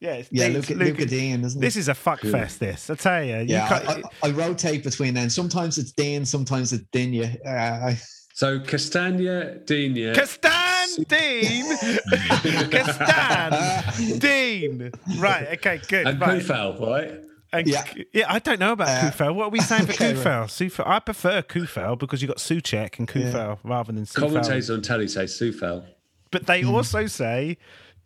[0.00, 1.80] yeah, it's Yeah, Dean's- Luca, Luca Dean, isn't This it?
[1.80, 2.30] is a fuck Yeah.
[2.30, 2.60] fest.
[2.60, 3.36] This I tell you.
[3.38, 5.28] you Yeah, can't- I, I, I rotate between them.
[5.30, 7.36] Sometimes it's Dean, sometimes it's Dinya.
[7.44, 7.98] Uh, I,
[8.34, 10.12] So Castagna, Digne.
[10.14, 11.64] Castan Dean,
[12.70, 14.90] Castan Dean.
[15.18, 15.48] Right.
[15.54, 15.80] Okay.
[15.88, 16.06] Good.
[16.06, 16.42] and right.
[16.42, 17.20] Kufal, right?
[17.58, 17.84] And Yeah.
[18.12, 18.24] yeah.
[18.32, 19.34] I don't know about Uh, Kufel.
[19.34, 20.44] What are we saying for okay, Kufel?
[20.46, 20.86] Sufel.
[20.86, 24.28] I prefer Kufel because you've got Suchek and Kufel rather than Sufel.
[24.28, 25.84] Commentators on telly say Sufal.
[26.30, 26.74] But they Hmm.
[26.74, 27.58] also say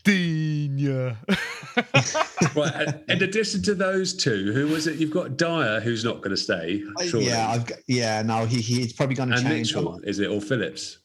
[0.05, 1.17] Digne.
[2.55, 2.89] Right.
[3.09, 4.97] In addition to those two, who was it?
[4.97, 6.83] You've got Dier, who's not going to stay.
[7.07, 7.27] Surely.
[7.27, 8.23] yeah, I've got, yeah.
[8.23, 9.75] No, he he's probably going to and change.
[9.75, 10.99] Mitchell, is it or Phillips?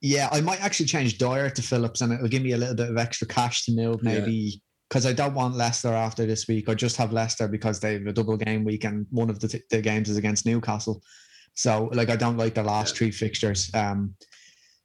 [0.00, 2.88] Yeah, I might actually change Dier to Phillips, and it'll give me a little bit
[2.90, 4.18] of extra cash to move, Yeah.
[4.18, 4.60] maybe
[4.90, 6.68] because I don't want Leicester after this week.
[6.68, 9.46] I just have Leicester because they have a double game week, and one of the,
[9.46, 11.00] t- the games is against Newcastle.
[11.54, 12.98] So, like, I don't like the last Yeah.
[12.98, 13.70] three fixtures.
[13.72, 14.14] Um,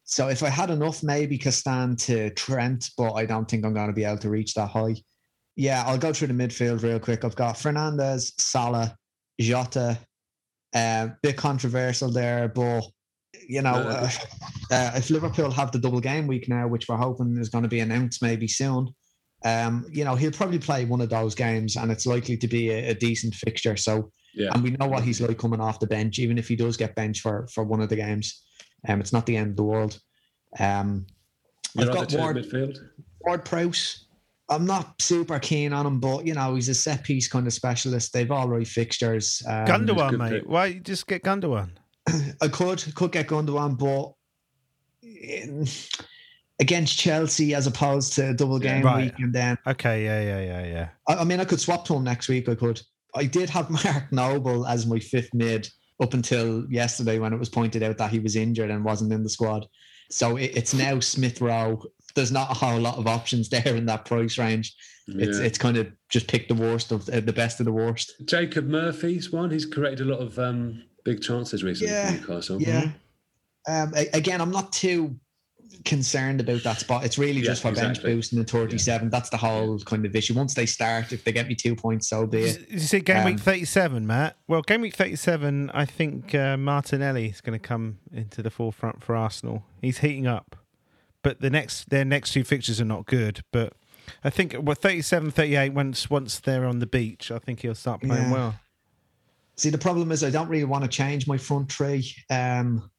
[0.03, 3.87] so if I had enough, maybe Castan to Trent, but I don't think I'm going
[3.87, 4.93] to be able to reach that high.
[5.55, 7.25] Yeah, I'll go through the midfield real quick.
[7.25, 8.95] I've got Fernandes, Salah,
[9.41, 9.97] Jota.
[10.75, 12.83] A bit controversial there, but
[13.47, 14.09] you know, uh,
[14.71, 17.69] uh, if Liverpool have the double game week now, which we're hoping is going to
[17.69, 18.93] be announced maybe soon,
[19.45, 22.69] um, you know, he'll probably play one of those games, and it's likely to be
[22.71, 23.77] a, a decent fixture.
[23.77, 24.49] So, Yeah.
[24.53, 26.95] and we know what he's like coming off the bench, even if he does get
[26.95, 28.43] benched for for one of the games.
[28.87, 29.99] Um, it's not the end of the world.
[30.59, 31.05] Um,
[31.75, 32.77] Your I've got two in Ward, midfield.
[33.21, 34.01] Ward Prowse.
[34.47, 37.53] I'm not super keen on him, but you know, he's a set piece kind of
[37.53, 38.13] specialist.
[38.13, 39.41] They've all right fixtures.
[39.47, 40.29] Um, Gundogan, mate.
[40.41, 40.49] pick.
[40.49, 41.71] Why you just get Gundogan?
[42.41, 44.13] I could could get Gundogan, but
[46.59, 49.05] against Chelsea as opposed to double game Right.
[49.05, 50.89] week, and then Okay, yeah, yeah, yeah, yeah.
[51.07, 52.47] I, I mean I could swap to him next week.
[52.49, 52.81] I could.
[53.13, 55.69] I did have Mark Noble as my fifth mid
[56.01, 59.23] up until yesterday when it was pointed out that he was injured and wasn't in
[59.23, 59.65] the squad.
[60.11, 61.81] So it, it's now Smith Rowe.
[62.15, 64.75] There's not a whole lot of options there in that price range.
[65.07, 65.45] It's Yeah.
[65.45, 68.13] it's kind of just pick the worst of uh, the best of the worst.
[68.25, 69.51] Jacob Murphy's one.
[69.51, 72.61] He's created a lot of um, big chances recently Yeah, for Newcastle.
[72.61, 72.91] Yeah.
[73.67, 75.15] Um, again, I'm not too
[75.83, 77.05] concerned about that spot.
[77.05, 78.15] It's really Yeah, just for bench exactly.
[78.15, 79.09] boosting in 37.
[79.09, 80.33] That's the whole kind of issue.
[80.33, 82.69] Once they start, if they get me two points, so be it.
[82.71, 84.37] You see game Um, week 37, Matt?
[84.47, 89.03] Well, game week 37, I think uh, Martinelli is going to come into the forefront
[89.03, 89.63] for Arsenal.
[89.81, 90.55] He's heating up.
[91.21, 93.73] But the next their next two fixtures are not good, but
[94.23, 98.01] I think well 37 38 once once they're on the beach, I think he'll start
[98.01, 98.31] playing Yeah.
[98.31, 98.59] well.
[99.57, 102.11] See, the problem is I don't really want to change my front three.
[102.29, 102.91] Um,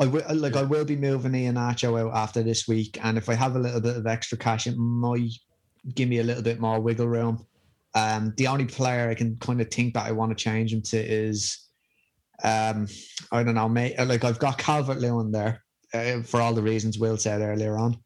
[0.00, 3.34] I will like I will be moving Iheanacho out after this week, and if I
[3.34, 5.32] have a little bit of extra cash, it might
[5.94, 7.46] give me a little bit more wiggle room.
[7.94, 10.82] Um, the only player I can kind of think that I want to change him
[10.82, 11.68] to is,
[12.42, 12.88] um,
[13.30, 13.96] I don't know, mate.
[13.98, 17.96] Like I've got Calvert Lewin there uh, for all the reasons Will said earlier on.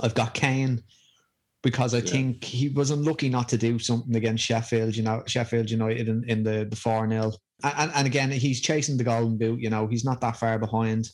[0.00, 0.82] I've got Kane
[1.66, 2.12] because I Yeah.
[2.12, 6.22] think he was unlucky not to do something against Sheffield, you know, Sheffield United in,
[6.28, 7.32] in the the four 0
[7.64, 9.58] and, and again, he's chasing the golden boot.
[9.60, 11.08] You know, he's not that far behind.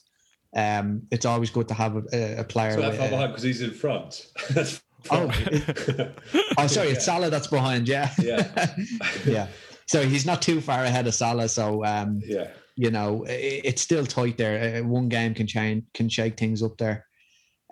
[0.55, 2.73] Um, it's always good to have a, a player.
[2.73, 4.27] So that far behind because he's in front.
[5.11, 5.29] Oh,
[6.59, 7.89] oh, sorry, it's Salah that's behind.
[7.89, 8.73] Yeah, Yeah.
[9.27, 9.49] yeah.
[9.89, 11.49] So he's not too far ahead of Salah.
[11.49, 12.51] So um, yeah.
[12.77, 13.33] you know, i
[13.65, 14.77] it's still tight there.
[14.77, 17.05] Uh, One game can change, can shake things up there.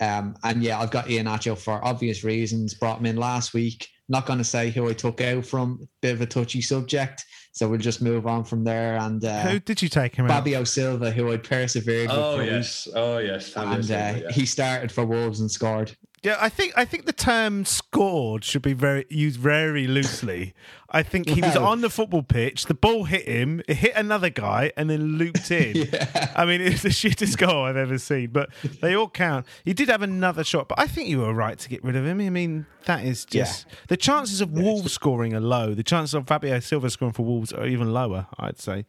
[0.01, 2.75] Um, and yeah, I've got Iheanacho for obvious reasons.
[2.75, 3.87] Brought him in last week.
[4.09, 5.87] Not going to say who I took out from.
[6.01, 7.25] Bit of a touchy subject.
[7.53, 8.97] So we'll just move on from there.
[8.97, 10.31] And uh, Who did you take him out?
[10.31, 12.51] Fabio Silva, who I persevered with Oh for weeks.
[12.53, 12.89] yes.
[12.95, 13.51] Oh yes.
[13.51, 14.33] Fabio And Silva, uh, yeah.
[14.33, 15.95] he started for Wolves and scored.
[16.23, 20.53] Yeah, I think I think the term "scored" should be very used very loosely.
[20.91, 22.67] I think he was on the football pitch.
[22.67, 25.77] The ball hit him, it hit another guy, and then looped in.
[25.77, 26.33] Yeah.
[26.37, 28.51] I mean, it's the shittest goal I've ever seen, but
[28.83, 29.47] they all count.
[29.65, 32.05] He did have another shot, but I think you were right to get rid of
[32.05, 32.21] him.
[32.21, 35.73] I mean, that is just the chances of Wolves scoring are low.
[35.73, 38.85] The chances of Fabio Silva scoring for Wolves are even lower, I'd say.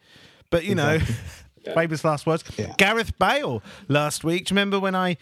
[0.50, 1.00] But you know,
[1.76, 2.44] famous last words.
[2.58, 2.74] Yeah.
[2.78, 4.48] Gareth Bale last week.
[4.48, 5.16] Do you remember when I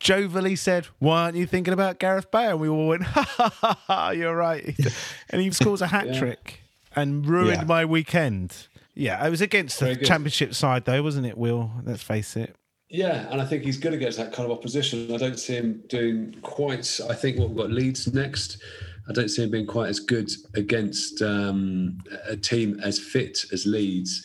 [0.00, 3.48] jovially said, "Why aren't you thinking about Gareth Bale?" And we all went, "Ha ha
[3.60, 3.78] ha!
[3.86, 4.76] ha you're right."
[5.30, 6.18] and he scores a hat Yeah.
[6.18, 6.60] trick
[6.94, 7.64] and ruined Yeah.
[7.64, 8.68] my weekend.
[8.94, 10.06] Yeah, it was against the good.
[10.06, 11.36] championship side, though, wasn't it?
[11.36, 12.54] Will let's face it.
[12.88, 15.12] Yeah, and I think he's good against that kind of opposition.
[15.12, 17.00] I don't see him doing quite.
[17.10, 18.58] I think what we've got Leeds next.
[19.08, 23.66] I don't see him being quite as good against um, a team as fit as
[23.66, 24.24] Leeds.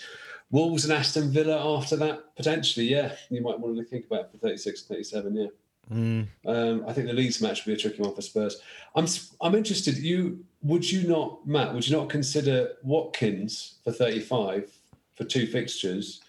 [0.52, 3.14] Wolves and Aston Villa after that, potentially, yeah.
[3.30, 5.48] You might want to think about it for 36 37, yeah.
[5.92, 6.28] Mm.
[6.46, 8.62] Um, I think the Leeds match will be a tricky one for Spurs.
[8.96, 9.06] I'm
[9.42, 9.98] I'm interested.
[9.98, 11.74] You would you not, Matt?
[11.74, 14.72] Would you not consider Watkins for 35
[15.16, 16.22] for two fixtures?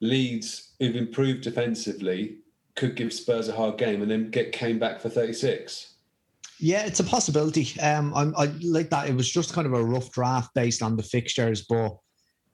[0.00, 2.36] Leeds, who've improved defensively,
[2.76, 5.94] could give Spurs a hard game, and then get came back for 36.
[6.60, 7.80] Yeah, it's a possibility.
[7.80, 9.08] Um, I'm, I like that.
[9.08, 11.96] It was just kind of a rough draft based on the fixtures, but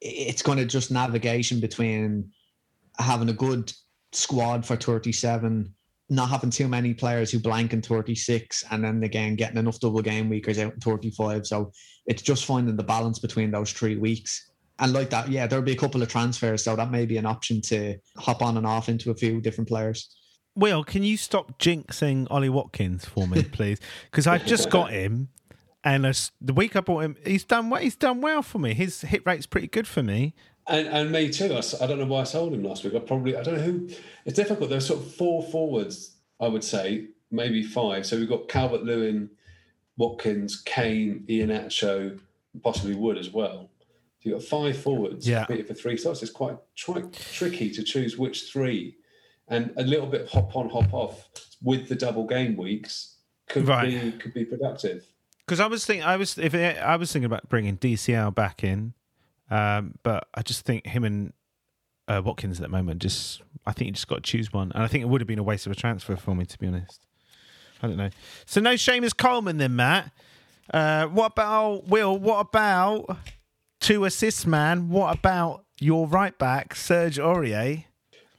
[0.01, 2.31] it's kind of just navigation between
[2.99, 3.73] having a good
[4.13, 5.75] squad for 37,
[6.11, 10.03] not having too many players who blank in 36, and then again getting enough double
[10.03, 11.47] game weekers out in 35.
[11.47, 11.73] So
[12.07, 14.51] it's just finding the balance between those three weeks.
[14.79, 17.27] And like that, yeah, there'll be a couple of transfers, so that may be an
[17.27, 20.15] option to hop on and off into a few different players.
[20.57, 23.81] Will, can you stop jinxing Ollie Watkins for me, please?
[24.11, 25.29] Because I just got him,
[25.85, 26.05] and
[26.41, 27.81] the week I bought him, he's done well.
[27.81, 28.75] He's done well for me.
[28.75, 30.35] His hit rate's pretty good for me.
[30.67, 31.55] And, and me too.
[31.81, 32.95] I don't know why I sold him last week.
[32.95, 33.89] I probably I don't know who.
[34.25, 34.71] It's difficult.
[34.71, 36.17] There's sort of four forwards.
[36.41, 38.07] I would say maybe five.
[38.07, 39.31] So we've got Calvert Lewin,
[39.97, 42.19] Watkins, Kane, Iheanacho,
[42.63, 43.71] possibly Wood as well.
[44.21, 45.29] So you've got five forwards.
[45.29, 45.45] Yeah.
[45.45, 46.23] competing for three slots.
[46.23, 48.97] It's quite tri- tricky to choose which three,
[49.49, 51.29] and a little bit of hop on, hop off
[51.63, 53.17] with the double game weeks
[53.49, 53.91] could Right.
[54.03, 55.05] be could be productive.
[55.47, 58.65] Because I was thinking, I was if it, I was thinking about bringing DCL back
[58.65, 58.95] in,
[59.51, 61.33] um, but I just think him and
[62.09, 64.83] uh, Watkins at the moment just, I think you just got to choose one, and
[64.83, 66.67] I think it would have been a waste of a transfer for me to be
[66.67, 67.01] honest.
[67.83, 68.11] I don't know.
[68.47, 70.11] So no Seamus Coleman then, Matt.
[70.73, 72.17] Uh, what about Will?
[72.19, 73.19] What about
[73.81, 74.89] two assists, man?
[74.89, 77.85] What about your right back Serge Aurier?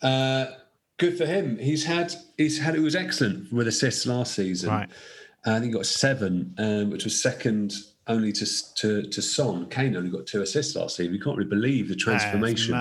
[0.01, 0.47] Uh,
[0.97, 1.59] good for him.
[1.59, 4.69] He's had he's had it was excellent with assists last season.
[4.69, 4.89] Right.
[5.45, 7.73] Uh, I think he got seven, um, which was second
[8.07, 9.67] only to to to Son.
[9.69, 11.13] Kane only got two assists last season.
[11.13, 12.75] You can't really believe the transformation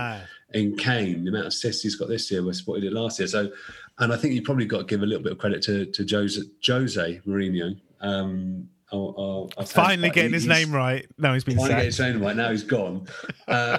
[0.53, 3.19] in Kane, the amount of assists he's got this year versus what he did last
[3.19, 3.29] year.
[3.29, 3.51] So
[3.99, 6.07] and I think you probably got to give a little bit of credit to to
[6.09, 7.79] Jose, Jose Mourinho.
[8.01, 11.07] Um, our, our, our finally getting his name right.
[11.19, 12.37] No, he's been finally getting his name right.
[12.37, 13.07] Now he's gone.
[13.49, 13.79] Uh,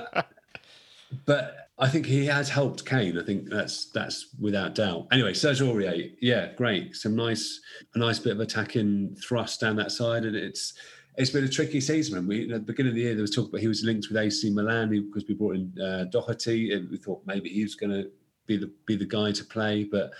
[1.25, 3.17] but I think he has helped Kane.
[3.19, 5.07] I think that's that's without doubt.
[5.11, 6.95] Anyway, Serge Aurier, yeah, great.
[6.95, 7.59] Some nice,
[7.93, 10.73] a nice bit of attacking thrust down that side, and it's
[11.17, 12.27] it's been a tricky season.
[12.27, 14.17] We at the beginning of the year there was talk about he was linked with
[14.17, 17.91] AC Milan because we brought in uh, Doherty, and we thought maybe he was going
[17.91, 18.09] to
[18.47, 19.83] be the be the guy to play.
[19.83, 20.11] But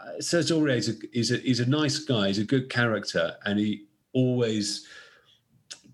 [0.00, 2.28] uh, Serge Aurier is a, is a he's a nice guy.
[2.28, 4.86] He's a good character, and he always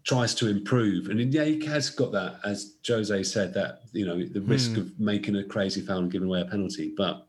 [0.05, 1.09] tries to improve.
[1.09, 4.81] And yeah, he has got that, as Jose said, that you know the risk Hmm.
[4.81, 6.93] of making a crazy foul and giving away a penalty.
[6.97, 7.27] But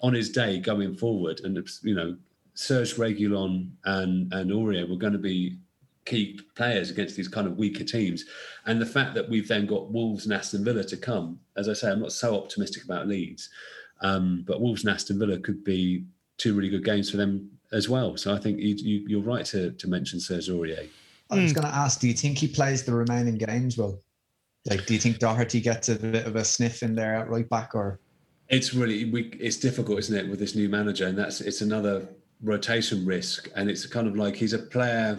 [0.00, 2.16] on his day going forward, and you know,
[2.54, 5.58] Serge Reguilon and and Aurier were going to be
[6.04, 8.24] key players against these kind of weaker teams.
[8.66, 11.72] And the fact that we've then got Wolves and Aston Villa to come, as I
[11.74, 13.48] say, I'm not so optimistic about Leeds,
[14.00, 16.04] um, but Wolves and Aston Villa could be
[16.38, 18.16] two really good games for them as well.
[18.16, 20.88] So I think you, you, you're right to, to mention Serge Aurier.
[21.30, 23.98] I was going to ask, do you think he plays the remaining games well?
[24.66, 27.48] Like, do you think Doherty gets a bit of a sniff in there at right
[27.48, 28.00] back, or
[28.48, 32.06] It's really we, it's difficult, isn't it, with this new manager, and that's it's another
[32.42, 35.18] rotation risk, and it's kind of like he's a player.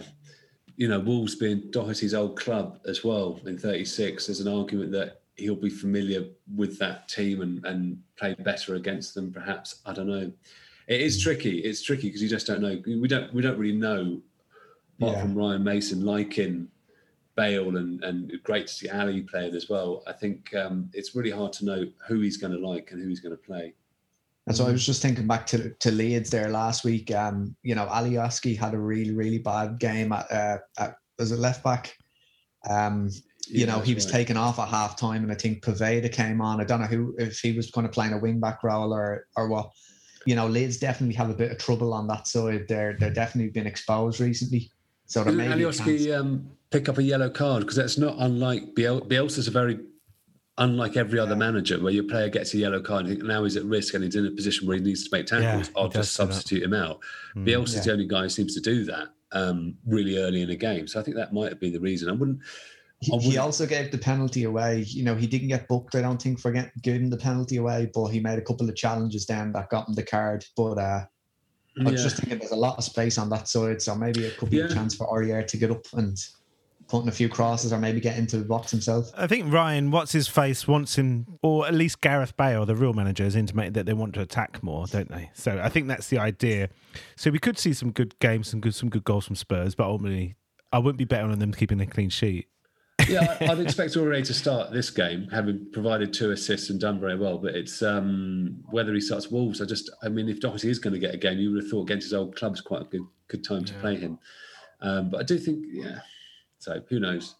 [0.76, 4.26] You know, Wolves being Doherty's old club as well in 36.
[4.26, 6.24] There's an argument that he'll be familiar
[6.56, 9.32] with that team and and play better against them.
[9.32, 10.32] Perhaps I don't know.
[10.86, 11.60] It is tricky.
[11.60, 12.80] It's tricky because you just don't know.
[12.86, 14.20] We don't we don't really know.
[15.00, 15.22] Apart Yeah.
[15.22, 16.68] from Ryan Mason liking
[17.36, 20.02] Bale and and great to see Alli playing as well.
[20.06, 23.08] I think um, it's really hard to know who he's going to like and who
[23.08, 23.74] he's going to play.
[24.46, 27.14] And so I was just thinking back to to Leeds there last week.
[27.14, 31.38] Um, you know, Alioski had a really really bad game at uh, at was it
[31.38, 31.96] left back.
[32.68, 33.08] Um,
[33.46, 34.12] you Yeah, know, he was right.
[34.12, 36.60] taken off at half time, and I think Poveda came on.
[36.60, 39.26] I don't know who if he was kind of playing a wing back role or
[39.36, 39.70] or what.
[40.26, 42.66] You know, Leeds definitely have a bit of trouble on that side.
[42.68, 44.70] They're they're definitely been exposed recently.
[45.06, 45.80] So there Didn't may be a chance.
[45.88, 49.78] Alioski um, pick up a yellow card because that's not unlike Biel- Bielsa's a very
[50.58, 53.64] unlike every other manager where your player gets a yellow card and now he's at
[53.64, 55.68] risk and he's in a position where he needs to make tackles.
[55.68, 57.00] he I'll just substitute him out.
[57.34, 57.46] Mm.
[57.46, 57.82] Bielsa's Yeah.
[57.82, 60.86] the only guy who seems to do that um, really early in a game.
[60.86, 62.08] So I think that might have been the reason.
[62.08, 62.38] I wouldn't.
[63.00, 64.84] He, I he also gave the penalty away.
[64.86, 67.90] You know, he didn't get booked, I don't think, for get, giving the penalty away,
[67.92, 70.44] but he made a couple of challenges then that got him the card.
[70.56, 71.04] But uh,
[71.80, 72.04] I was Yeah.
[72.04, 74.60] just thinking there's a lot of space on that side, so maybe it could be
[74.60, 76.16] a chance for Aurier to get up and
[76.88, 79.10] put in a few crosses or maybe get into the box himself.
[79.16, 82.92] I think Ryan, what's his face, wants him, or at least Gareth Bale, the real
[82.92, 85.30] manager, has intimated that they want to attack more, don't they?
[85.34, 86.68] So I think that's the idea.
[87.16, 89.84] So we could see some good games, some good, some good goals from Spurs, but
[89.86, 90.36] ultimately,
[90.72, 92.48] I wouldn't be betting on them keeping a clean sheet.
[93.08, 97.00] yeah, I- I'd expect Aurier to start this game, having provided two assists and done
[97.00, 97.38] very well.
[97.38, 99.60] But it's um, whether he starts Wolves.
[99.60, 101.70] I just, I mean, if Doherty is going to get a game, you would have
[101.70, 104.18] thought against his old club's quite a good good time to play him.
[104.80, 106.00] Um, but I do think, yeah.
[106.64, 107.34] So who knows?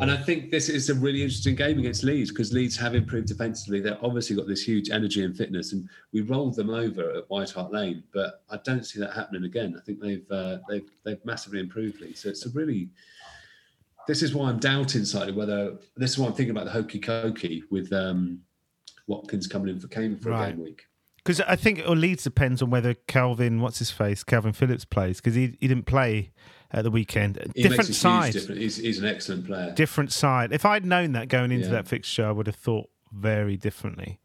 [0.00, 3.26] And I think this is a really interesting game against Leeds because Leeds have improved
[3.26, 3.80] defensively.
[3.80, 7.50] They've obviously got this huge energy and fitness, and we rolled them over at White
[7.50, 8.04] Hart Lane.
[8.14, 9.74] But I don't see that happening again.
[9.76, 12.20] I think they've uh, they've they've massively improved Leeds.
[12.20, 12.90] So it's a really
[14.06, 17.00] this is why I'm doubting slightly whether this is why I'm thinking about the hokey
[17.00, 18.40] cokey with um,
[19.08, 20.48] Watkins coming in for Kane for Right.
[20.48, 20.84] a game week.
[21.16, 25.16] Because I think it Leeds depends on whether Kalvin, what's his face, Kalvin Phillips plays,
[25.18, 26.30] because he, he didn't play
[26.70, 27.38] at the weekend.
[27.54, 28.34] He different side.
[28.34, 28.48] huge.
[28.58, 29.72] He's, he's an excellent player.
[29.74, 30.52] different side.
[30.52, 31.72] If I'd known that going into Yeah.
[31.72, 34.18] that fixture, I would have thought very differently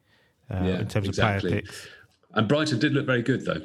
[0.52, 1.50] uh, Yeah, in terms exactly.
[1.50, 1.88] of player picks.
[2.34, 3.62] and Brighton did look very good though.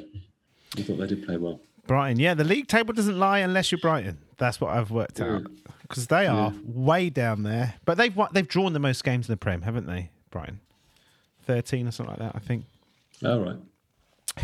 [0.77, 1.59] I thought they did play well.
[1.87, 4.19] Brighton, yeah, the league table doesn't lie unless you're Brighton.
[4.37, 5.47] That's what I've worked out
[5.81, 7.73] because they are way down there.
[7.83, 10.11] But they've they've drawn the most games in the Prem, haven't they?
[10.29, 10.59] Brighton,
[11.45, 12.65] thirteen or something like that, I think.
[13.25, 13.57] All right.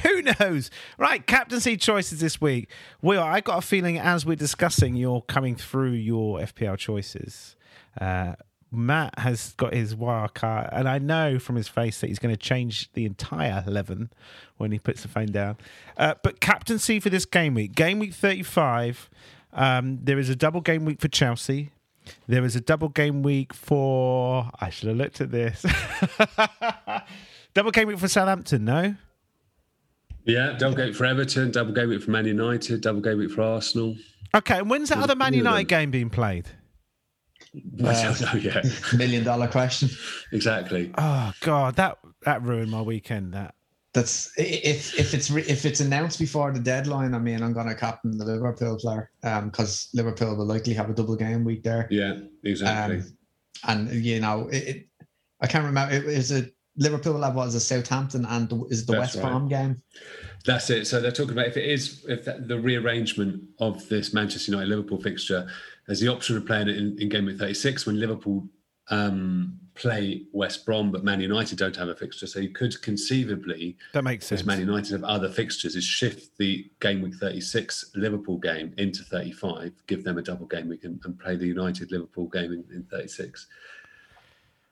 [0.04, 0.70] Who knows?
[0.98, 2.70] Right, captaincy choices this week.
[3.02, 7.56] Will, I got a feeling as we're discussing, you're coming through your FPL choices.
[8.00, 8.34] Uh,
[8.72, 12.34] Matt has got his wild card, and I know from his face that he's going
[12.34, 14.12] to change the entire 11
[14.58, 15.58] when he puts the phone down.
[15.98, 19.10] Uh, but captaincy for this game week, game week 35,
[19.54, 21.72] um, there is a double game week for Chelsea.
[22.28, 24.52] There is a double game week for.
[24.60, 25.66] I should have looked at this.
[27.54, 28.96] double game week for Southampton, no?
[30.26, 33.44] Yeah, double game for Everton, double game week for Man United, double game week for
[33.44, 33.96] Arsenal.
[34.34, 36.48] Okay, and when's that There's other Man United game being played?
[37.86, 38.66] I don't know yet.
[38.98, 39.90] Million dollar question.
[40.32, 40.92] exactly.
[40.98, 43.34] Oh God, that that ruined my weekend.
[43.34, 43.56] That
[43.94, 47.14] That's if if it's if it's announced before the deadline.
[47.14, 50.94] I mean, I'm going to captain the Liverpool player because Liverpool will likely have a
[50.94, 51.88] double game week there.
[51.90, 52.98] Yeah, exactly.
[52.98, 53.18] Um,
[53.68, 54.88] and you know, it, it,
[55.40, 55.94] I can't remember.
[55.94, 59.16] It was a Liverpool have what is a Southampton and the- is it the That's
[59.16, 59.30] West right.
[59.32, 59.82] Brom game?
[60.46, 60.86] That's it.
[60.88, 64.70] So they're talking about if it is if that, the rearrangement of this Manchester United
[64.70, 65.48] Liverpool fixture,
[65.88, 68.48] there's the option of playing it in, in game week 36 when Liverpool
[68.90, 72.28] um, play West Brom, but Man United don't have a fixture.
[72.28, 74.42] So you could conceivably, That makes sense.
[74.42, 79.04] as Man United have other fixtures, is shift the game week 36 Liverpool game into
[79.04, 82.64] 35, give them a double game week and, and play the United Liverpool game in,
[82.74, 83.48] in 36.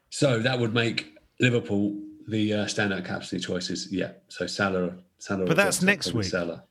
[0.09, 3.89] So that would make Liverpool the uh, standout captaincy choices.
[3.91, 4.11] Yeah.
[4.29, 5.45] So Salah, Salah.
[5.45, 6.31] But that's next probably week.
[6.31, 6.63] Salah.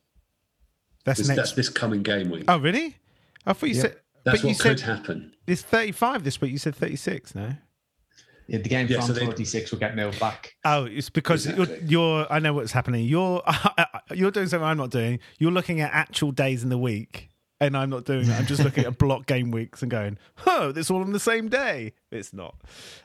[1.04, 1.36] That's This, next.
[1.38, 2.44] that's this coming game week.
[2.48, 2.96] oh, really?
[3.44, 3.82] I thought you Yeah.
[3.82, 3.96] said.
[4.24, 5.34] that's but you what could said happen.
[5.46, 6.52] it's 35 this week.
[6.52, 7.54] You said 36, no?
[8.46, 10.54] Yeah, the game Yeah, from so 46 will get moved back.
[10.64, 11.78] Oh, it's because Exactly.
[11.88, 12.32] you're, you're.
[12.32, 13.04] I know what's happening.
[13.06, 13.42] You're
[14.14, 15.18] you're doing something I'm not doing.
[15.38, 17.28] You're looking at actual days in the week,
[17.62, 18.40] and I'm not doing that.
[18.40, 21.48] I'm just looking at block game weeks and going, "Oh, it's all on the same
[21.48, 22.56] day." It's not.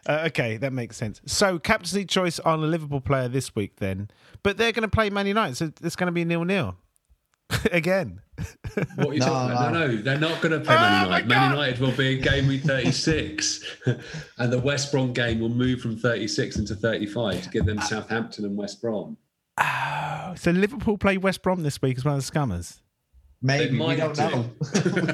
[0.08, 1.22] Uh, okay, that makes sense.
[1.26, 4.10] So, captaincy choice on a Liverpool player this week, then,
[4.44, 6.76] but they're going to play Man United, so it's going to be nil nil
[7.72, 8.22] again.
[8.96, 9.74] What are you No, talking about?
[9.74, 11.28] No, no, they're not going to play Oh, Man my United.
[11.28, 13.64] Man United will be in game week 36,
[14.38, 18.46] and the West Brom game will move from 36 into 35 to give them Southampton
[18.46, 19.18] and West Brom.
[19.60, 22.82] Oh, so Liverpool play West Brom this week as one of the Scummers.
[23.42, 24.22] Maybe we don't do.
[24.22, 24.52] know.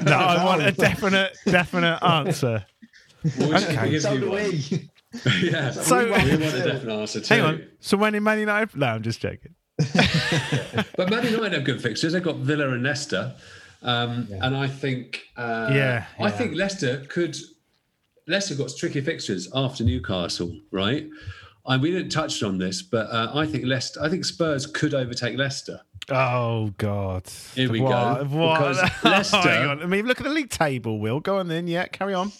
[0.04, 2.64] No, I want a definite, definite answer.
[3.38, 3.90] Well, we Okay.
[3.90, 4.42] give So you do one.
[4.50, 4.90] we.
[5.50, 7.34] yeah, So- we want a definite answer too.
[7.34, 7.66] Hang on.
[7.80, 8.76] So when in Man United?
[8.76, 9.54] No, I'm just joking.
[10.96, 12.12] But Man United have good fixtures.
[12.12, 13.34] They've got Villa and Leicester,
[13.82, 17.36] um, and I think uh, Yeah, I think Leicester could.
[18.26, 21.06] Leicester got tricky fixtures after Newcastle, right?
[21.66, 24.00] And we didn't touch on this, but uh, I think Leicester.
[24.02, 25.80] I think Spurs could overtake Leicester.
[26.10, 27.26] Oh God!
[27.54, 27.90] Here we What-
[28.20, 28.58] go, What?
[28.58, 29.82] because Oh, Leicester- hang on.
[29.82, 30.98] I mean, look at the league table.
[30.98, 31.66] Will go on then.
[31.66, 32.32] Yeah, carry on.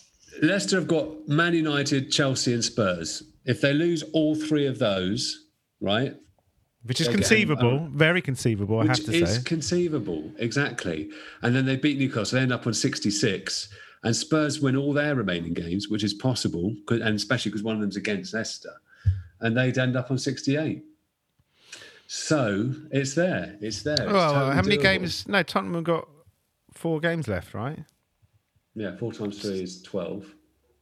[0.42, 3.22] Leicester have got Man United, Chelsea, and Spurs.
[3.44, 5.46] If they lose all three of those,
[5.80, 6.14] right,
[6.82, 8.80] Which is conceivable, um, very conceivable.
[8.80, 9.42] I have to is say.
[9.44, 11.08] conceivable, exactly.
[11.42, 13.68] And then they beat Newcastle, they end up on 66.
[14.02, 17.80] And Spurs win all their remaining games, which is possible, and especially because one of
[17.80, 18.72] them's against Leicester,
[19.40, 20.82] and they'd end up on 68.
[22.06, 23.56] So it's there.
[23.60, 23.94] It's there.
[23.94, 24.82] It's Well, totally how many doable.
[24.82, 25.26] games?
[25.28, 26.08] No, Tottenham have got
[26.72, 27.78] four games left, right?
[28.74, 30.26] Yeah, four times three is 12.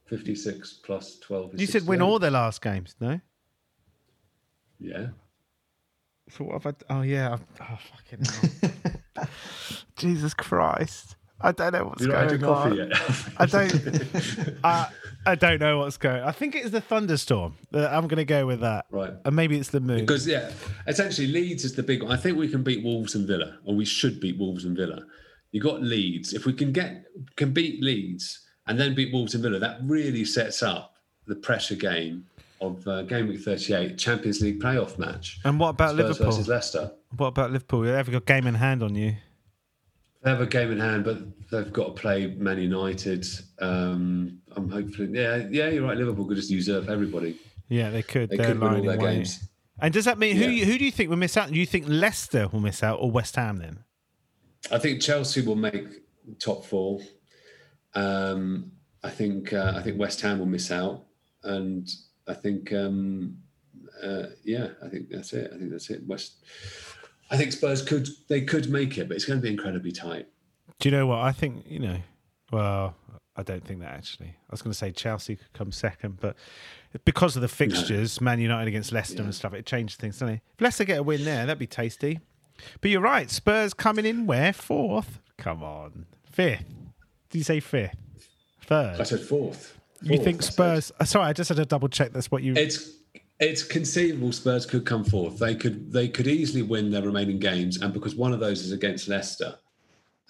[0.07, 2.01] 56 plus 12 is You said win 68.
[2.01, 3.19] all their last games, no?
[4.79, 5.07] Yeah.
[6.29, 6.93] So what have I?
[6.93, 7.33] Oh yeah.
[7.33, 8.25] I've- Oh fucking
[9.15, 9.27] hell.
[9.95, 11.15] Jesus Christ!
[11.43, 12.89] I don't know what's You not had going your coffee on.
[12.89, 13.29] yet?
[13.37, 14.57] I don't.
[14.63, 14.87] I,
[15.25, 16.23] I don't know what's going.
[16.23, 17.55] I think it's the thunderstorm.
[17.73, 18.85] I'm going to go with that.
[18.91, 19.11] Right.
[19.25, 19.99] And maybe it's the moon.
[19.99, 20.51] Because yeah,
[20.87, 22.11] essentially Leeds is the big one.
[22.11, 25.03] I think we can beat Wolves and Villa, or we should beat Wolves and Villa.
[25.51, 26.33] You got Leeds.
[26.33, 30.25] If we can get can beat Leeds and then beat Wolves and Villa, that really
[30.25, 30.95] sets up
[31.27, 32.25] the pressure game
[32.61, 35.39] of uh, game week 38 Champions League playoff match.
[35.43, 36.25] and what about Spurs Liverpool?
[36.27, 36.91] versus Leicester.
[37.17, 37.81] What about Liverpool?
[37.81, 39.15] They have got a game in hand on you.
[40.23, 41.19] They have a game in hand, but
[41.51, 43.25] they've got to play Man United.
[43.59, 45.97] Um, I'm hopefully, yeah, yeah, you're right.
[45.97, 47.37] Liverpool could just usurp everybody.
[47.67, 48.29] Yeah, they could.
[48.29, 49.49] They They're could win all their games.
[49.79, 50.45] And does that mean who?
[50.45, 50.65] Yeah.
[50.65, 51.51] Who do you think will miss out?
[51.51, 53.83] Do you think Leicester will miss out or West Ham then?
[54.71, 55.87] I think Chelsea will make
[56.39, 57.01] top four.
[57.93, 58.71] Um,
[59.03, 61.03] I think uh, I think West Ham will miss out,
[61.43, 61.89] and
[62.27, 63.37] I think um,
[64.01, 65.51] uh, yeah, I think that's it.
[65.53, 66.07] I think that's it.
[66.07, 66.45] West.
[67.31, 70.27] I think Spurs could they could make it, but it's going to be incredibly tight.
[70.79, 71.19] Do you know what?
[71.19, 71.97] I think you know.
[72.51, 72.95] Well,
[73.35, 74.27] I don't think that actually.
[74.29, 76.35] I was going to say Chelsea could come second, but
[77.05, 79.23] because of the fixtures, Man United against Leicester Yeah.
[79.23, 80.41] and stuff, it changed things, doesn't it?
[80.53, 82.19] If Leicester get a win there, that'd be tasty.
[82.81, 83.31] But you're right.
[83.31, 85.19] Spurs coming in where fourth?
[85.37, 86.65] Come on, fifth.
[87.31, 87.95] Did you say fifth?
[88.69, 89.77] I said fourth.
[90.01, 90.41] You think.
[90.43, 90.91] Spurs?
[90.99, 92.11] uh, Sorry, I just had to double check.
[92.13, 92.53] That's what you.
[92.55, 92.91] It's
[93.43, 95.39] it's conceivable Spurs could come fourth.
[95.39, 98.71] They could they could easily win their remaining games, and because one of those is
[98.71, 99.55] against Leicester,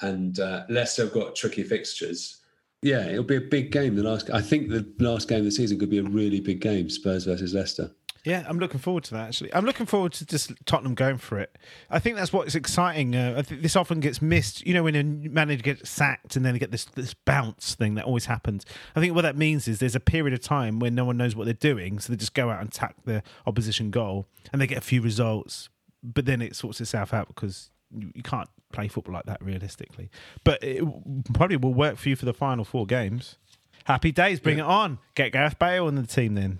[0.01, 2.41] and uh, Leicester have got tricky fixtures.
[2.81, 3.95] Yeah, it'll be a big game.
[3.95, 6.59] The last, I think, the last game of the season could be a really big
[6.59, 6.89] game.
[6.89, 7.91] Spurs versus Leicester.
[8.23, 9.27] Yeah, I'm looking forward to that.
[9.27, 11.57] Actually, I'm looking forward to just Tottenham going for it.
[11.89, 13.15] I think that's what's exciting.
[13.15, 14.65] Uh, I think this often gets missed.
[14.65, 17.95] You know, when a manager gets sacked and then they get this this bounce thing
[17.95, 18.65] that always happens.
[18.95, 21.35] I think what that means is there's a period of time where no one knows
[21.35, 24.67] what they're doing, so they just go out and attack the opposition goal, and they
[24.67, 25.67] get a few results,
[26.01, 30.09] but then it sorts itself out because you, you can't play football like that realistically.
[30.45, 30.81] But it
[31.33, 33.37] probably will work for you for the final four games.
[33.83, 34.99] Happy days, bring it on.
[35.13, 36.59] Get Gareth Bale on the team then.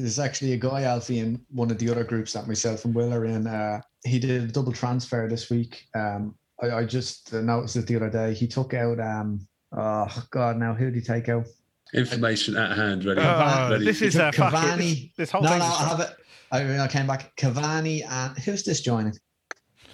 [0.00, 3.12] There's actually a guy, Alfie, in one of the other groups that myself and Will
[3.12, 3.46] are in.
[3.46, 5.84] Uh, he did a double transfer this week.
[5.94, 8.34] Um, I, I just noticed it the other day.
[8.34, 9.46] He took out, um,
[9.76, 11.46] oh God, now who did he take out?
[11.92, 13.20] Information at hand, ready.
[13.20, 13.84] Oh, ready.
[13.84, 14.78] this is took a Cavani.
[14.78, 15.58] this, this whole no, thing.
[15.58, 16.16] no, is- I have it.
[16.52, 17.36] I, I came back.
[17.36, 19.12] Cavani and who's this joining?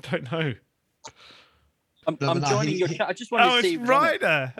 [0.04, 0.54] I don't know.
[2.06, 3.08] I'm, I'm no, joining he- your chat.
[3.08, 3.74] I just want Oh, to see.
[3.74, 4.22] it's if you're on it.
[4.22, 4.54] Ryder.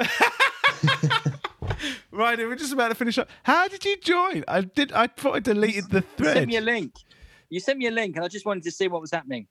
[2.17, 3.29] Ryder, we're just about to finish up.
[3.45, 4.45] How did you join?
[4.49, 4.93] I did.
[4.93, 6.95] I thought I deleted the You sent me a link.
[7.51, 9.47] You sent me a link, and I just wanted to see what was happening.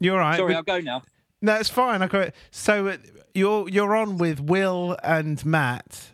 [0.00, 0.36] You're all right.
[0.36, 1.02] Sorry, We- I'll go now.
[1.40, 2.02] No, it's fine.
[2.02, 2.34] I got it.
[2.50, 2.96] So uh,
[3.34, 6.10] you're you're on with Will and Matt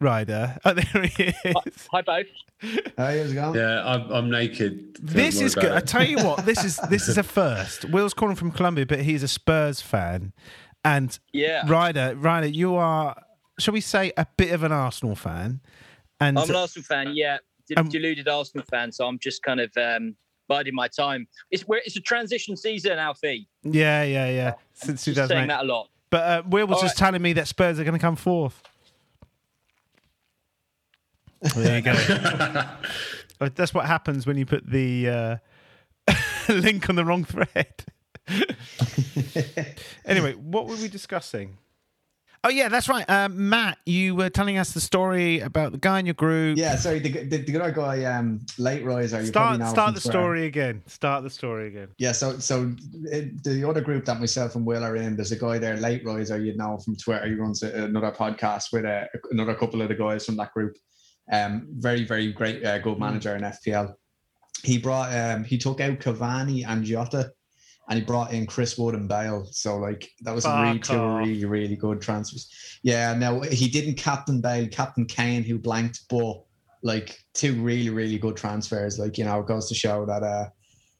[0.00, 0.58] Ryder.
[0.64, 1.88] Oh, there he is.
[1.92, 2.26] Hi, both.
[2.60, 3.54] Hey, how's it going?
[3.54, 4.96] Yeah, I'm, I'm naked.
[5.00, 5.72] This is about good.
[5.72, 7.86] I tell you what, this is this is a first.
[7.86, 10.34] Will's calling from Colombia, but he's a Spurs fan,
[10.84, 13.16] and Yeah, Ryder, Ryder, you are,
[13.62, 15.60] shall we say, a bit of an Arsenal fan,
[16.20, 17.12] and I'm an Arsenal fan.
[17.14, 17.38] Yeah,
[17.68, 18.90] De- Um, deluded Arsenal fan.
[18.92, 20.16] So I'm just kind of um,
[20.48, 21.26] biding my time.
[21.50, 23.48] It's where it's a transition season, Alfie.
[23.62, 25.48] yeah, yeah, yeah, since Just saying 2008.
[25.48, 25.88] that a lot.
[26.10, 28.62] But uh, Will was All just telling me that Spurs are going to come fourth.
[31.54, 32.64] There you go.
[33.42, 35.36] Uh, That's what happens when you put the uh,
[36.50, 37.72] link on the wrong thread.
[40.04, 41.56] anyway, what were we discussing?
[42.42, 43.08] Oh yeah, that's right.
[43.10, 46.56] Um, Matt, you were telling us the story about the guy in your group.
[46.56, 49.20] Yeah, sorry, the, the, the good old guy, um, late riser.
[49.20, 50.82] You Start start the story again.
[50.86, 51.88] Start the story again.
[51.98, 52.74] Yeah, so so
[53.04, 56.02] it, the other group that myself and Will are in, there's a guy there, late
[56.02, 57.26] riser, you'd know from Twitter.
[57.26, 60.76] He runs a, another podcast with uh, another couple of the guys from that group.
[61.30, 63.92] Um, very very great, uh, good manager in FPL.
[64.64, 67.32] He brought um, he took out Cavani and Jota,
[67.90, 69.46] and he brought in Chris Wood and Bale.
[69.50, 72.48] So like that was Fuck really two really really good transfers.
[72.82, 76.40] Yeah, now he didn't captain Bale, captain Kane who blanked, but
[76.82, 78.98] like two really really good transfers.
[78.98, 80.46] Like you know, it goes to show that uh,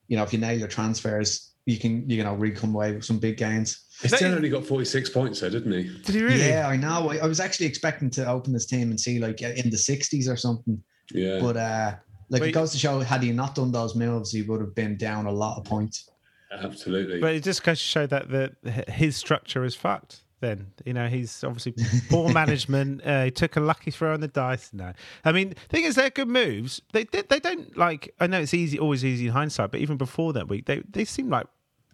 [0.08, 3.04] you know if you nail your transfers, you can you know really come away with
[3.04, 3.86] some big gains.
[4.02, 5.82] He's still only got 46 points, though, didn't he?
[6.04, 6.48] Did he really?
[6.48, 7.10] Yeah, I know.
[7.10, 10.28] I, I was actually expecting to open this team and see like in the sixties
[10.28, 10.82] or something,
[11.12, 11.38] Yeah.
[11.40, 11.94] but uh,
[12.30, 12.48] like Wait.
[12.48, 15.26] it goes to show had he not done those moves, he would have been down
[15.26, 16.09] a lot of points.
[16.50, 17.20] Absolutely.
[17.20, 18.52] But it just goes to show that the
[18.90, 20.22] his structure is fucked.
[20.40, 21.74] Then you know he's obviously
[22.08, 23.02] poor management.
[23.04, 24.70] Uh, he took a lucky throw on the dice.
[24.72, 24.92] No,
[25.24, 26.80] I mean, thing is, they're good moves.
[26.92, 28.14] They they, they don't like.
[28.18, 31.04] I know it's easy, always easy in hindsight, but even before that week, they they
[31.04, 31.46] seem like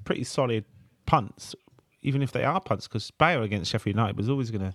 [0.05, 0.65] pretty solid
[1.07, 1.57] punts,
[2.03, 2.87] even if they are punts.
[2.87, 4.75] Because Bale against Sheffield United was always gonna,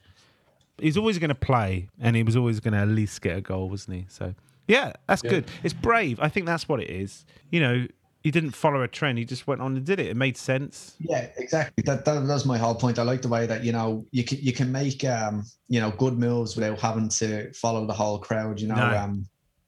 [0.78, 3.96] he's always gonna play, and he was always gonna at least get a goal, wasn't
[4.00, 4.06] he?
[4.10, 4.36] So
[4.68, 5.30] yeah, that's Yeah.
[5.30, 5.46] good.
[5.64, 6.20] It's brave.
[6.20, 7.26] I think that's what it is.
[7.50, 7.88] You know,
[8.22, 9.18] he didn't follow a trend.
[9.18, 10.08] He just went on and did it.
[10.08, 10.96] It made sense.
[11.00, 11.84] Yeah, exactly.
[11.86, 13.00] That that was my whole point.
[13.00, 15.92] I like the way that you know you can you can make um you know
[15.92, 18.60] good moves without having to follow the whole crowd.
[18.60, 18.98] You know, No.
[18.98, 19.26] um,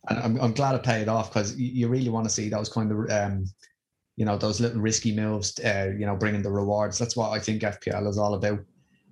[0.09, 2.69] and I'm I'm glad it paid off because you, you really want to see those
[2.69, 3.45] kind of um
[4.15, 5.59] you know those little risky moves.
[5.59, 6.99] Uh, you know, bringing the rewards.
[6.99, 8.59] That's what I think FPL is all about.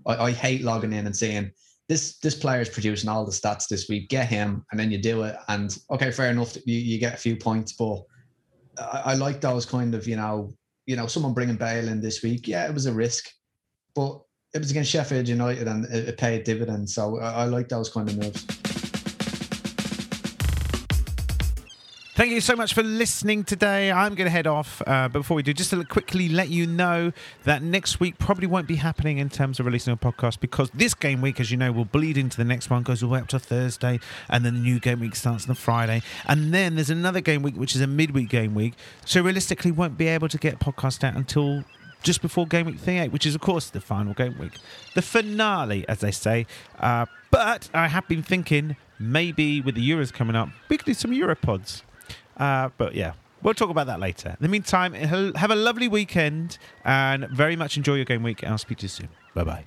[0.05, 1.51] I, I hate logging in and saying
[1.89, 4.09] this this player is producing all the stats this week.
[4.09, 6.55] Get him, and then you do it, and okay, fair enough.
[6.65, 8.03] You, you get a few points, but
[8.81, 10.53] I, I like those kind of you know
[10.85, 13.29] you know, someone bringing Bale in this week, yeah, it was a risk,
[13.95, 14.19] but
[14.53, 16.93] it was against Sheffield United and it, it paid dividends.
[16.93, 18.45] So I, I like those kind of moves.
[22.21, 23.91] Thank you so much for listening today.
[23.91, 24.79] I'm going to head off.
[24.85, 27.13] Uh, but before we do, just to quickly let you know
[27.45, 30.93] that next week probably won't be happening in terms of releasing a podcast because this
[30.93, 33.21] game week, as you know, will bleed into the next one, goes all the way
[33.21, 33.99] up to Thursday,
[34.29, 36.03] and then the new game week starts on Friday.
[36.27, 38.75] And then there's another game week, which is a midweek game week.
[39.03, 41.63] So realistically, won't be able to get podcast out until
[42.03, 44.59] just before game week 38, which is, of course, the final game week.
[44.93, 46.45] The finale, as they say.
[46.79, 50.93] Uh, but I have been thinking maybe with the Euros coming up, we could do
[50.93, 51.81] some Europods.
[52.37, 54.29] Uh, but yeah, we'll talk about that later.
[54.29, 58.41] In the meantime, have a lovely weekend and very much enjoy your game week.
[58.43, 59.09] And I'll speak to you soon.
[59.33, 59.63] Bye bye.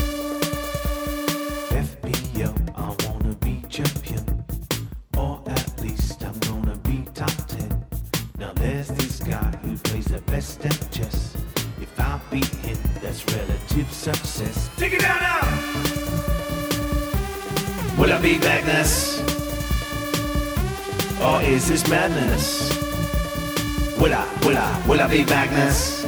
[1.71, 4.45] FPL, I wanna be champion,
[5.17, 7.85] or at least I'm gonna be top 10.
[8.39, 11.35] Now there's this guy who plays the best at chess.
[11.81, 14.71] If I beat him, that's relative success.
[14.77, 15.41] Take it down now!
[17.99, 19.34] Will I be Magnus?
[21.25, 22.77] Or is this madness?
[23.99, 26.05] Will I, will I, will I be Magnus?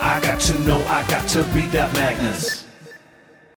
[0.00, 2.67] I got to know, I got to be that Magnus.